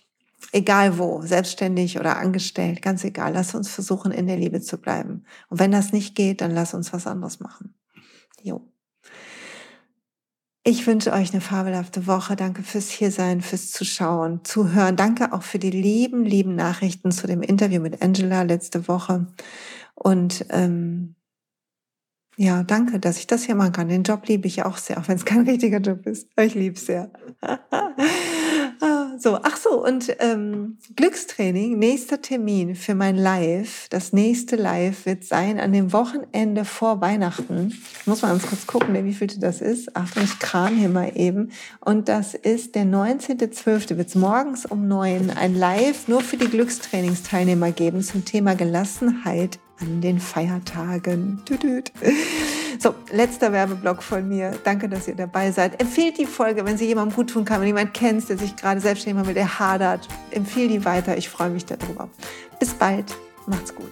egal 0.52 0.98
wo, 0.98 1.22
selbstständig 1.22 2.00
oder 2.00 2.18
angestellt, 2.18 2.82
ganz 2.82 3.04
egal, 3.04 3.34
lass 3.34 3.54
uns 3.54 3.70
versuchen, 3.70 4.12
in 4.12 4.26
der 4.26 4.38
Liebe 4.38 4.62
zu 4.62 4.80
bleiben. 4.80 5.26
Und 5.50 5.60
wenn 5.60 5.72
das 5.72 5.94
nicht 5.94 6.16
geht, 6.16 6.42
dann 6.42 6.52
lass 6.52 6.74
uns 6.74 6.92
was 6.92 7.06
anderes 7.06 7.40
machen. 7.40 7.76
Jo. 8.42 8.68
Ich 10.70 10.86
wünsche 10.86 11.14
euch 11.14 11.32
eine 11.32 11.42
fabelhafte 11.42 12.06
Woche. 12.06 12.36
Danke 12.36 12.62
fürs 12.62 12.92
Hiersein, 12.92 13.42
fürs 13.42 13.72
Zuschauen, 13.72 14.46
Zuhören. 14.46 14.96
Danke 14.96 15.34
auch 15.34 15.42
für 15.42 15.58
die 15.58 15.72
lieben, 15.72 16.24
lieben 16.24 16.54
Nachrichten 16.54 17.12
zu 17.12 17.26
dem 17.26 17.42
Interview 17.42 17.82
mit 17.82 18.04
Angela 18.04 18.44
letzte 18.44 18.88
Woche. 18.88 19.26
Und 19.96 20.46
ähm, 20.52 21.16
ja, 22.38 22.62
danke, 22.62 23.00
dass 23.00 23.18
ich 23.18 23.26
das 23.26 23.46
hier 23.46 23.56
machen 23.56 23.72
kann. 23.72 23.90
Den 23.90 24.04
Job 24.04 24.28
liebe 24.28 24.46
ich 24.46 24.64
auch 24.64 24.78
sehr, 24.78 25.00
auch 25.00 25.08
wenn 25.08 25.16
es 25.16 25.26
kein 25.26 25.42
richtiger 25.50 25.80
Job 25.80 26.06
ist. 26.06 26.30
Ich 26.40 26.54
liebe 26.54 26.76
es 26.76 26.86
sehr. 26.86 27.12
So, 29.22 29.38
ach 29.44 29.58
so, 29.58 29.84
und 29.84 30.16
ähm, 30.20 30.78
Glückstraining, 30.96 31.78
nächster 31.78 32.22
Termin 32.22 32.74
für 32.74 32.96
mein 32.96 33.18
Live. 33.18 33.88
Das 33.90 34.14
nächste 34.14 34.56
Live 34.56 35.06
wird 35.06 35.26
sein 35.26 35.60
an 35.60 35.74
dem 35.74 35.92
Wochenende 35.92 36.64
vor 36.64 37.02
Weihnachten. 37.02 37.78
Muss 38.06 38.22
mal 38.22 38.30
ganz 38.30 38.48
kurz 38.48 38.66
gucken, 38.66 38.96
wie 39.04 39.14
viel 39.14 39.28
das 39.28 39.60
ist. 39.60 39.94
Achtung, 39.98 40.24
ich 40.24 40.40
kram 40.40 40.78
hier 40.78 40.88
mal 40.88 41.12
eben. 41.16 41.52
Und 41.82 42.08
das 42.08 42.34
ist 42.34 42.76
der 42.76 42.86
19.12. 42.86 43.98
wird 43.98 44.08
es 44.08 44.16
morgens 44.16 44.66
um 44.66 44.88
neun 44.88 45.32
ein 45.32 45.54
Live 45.54 46.08
nur 46.08 46.22
für 46.22 46.38
die 46.38 46.48
Glückstrainingsteilnehmer 46.48 47.72
geben 47.72 48.02
zum 48.02 48.24
Thema 48.24 48.56
Gelassenheit 48.56 49.60
an 49.82 50.00
den 50.00 50.22
Feiertagen. 50.22 51.42
Tütüt. 51.46 51.92
So, 52.82 52.96
letzter 53.12 53.52
Werbeblock 53.52 54.02
von 54.02 54.26
mir. 54.28 54.58
Danke, 54.64 54.88
dass 54.88 55.10
ihr 55.10 55.16
dabei 55.16 55.52
seid. 55.52 55.82
Empfehlt 55.82 56.18
die 56.18 56.26
Folge, 56.26 56.64
wenn 56.64 56.78
sie 56.78 56.86
jemandem 56.86 57.14
gut 57.14 57.30
tun 57.30 57.44
kann, 57.44 57.60
wenn 57.60 57.68
jemand 57.68 57.94
kennt, 57.94 58.30
der 58.30 58.38
sich 58.38 58.56
gerade 58.56 58.80
selbstständig 58.80 59.28
mit 59.28 59.36
der 59.36 59.60
hadert. 59.60 60.08
Empfehl 60.32 60.70
die 60.70 60.86
weiter. 60.86 61.18
Ich 61.18 61.28
freue 61.28 61.50
mich 61.50 61.66
darüber. 61.66 62.08
Bis 62.58 62.74
bald. 62.74 63.18
Macht's 63.48 63.76
gut. 63.76 63.92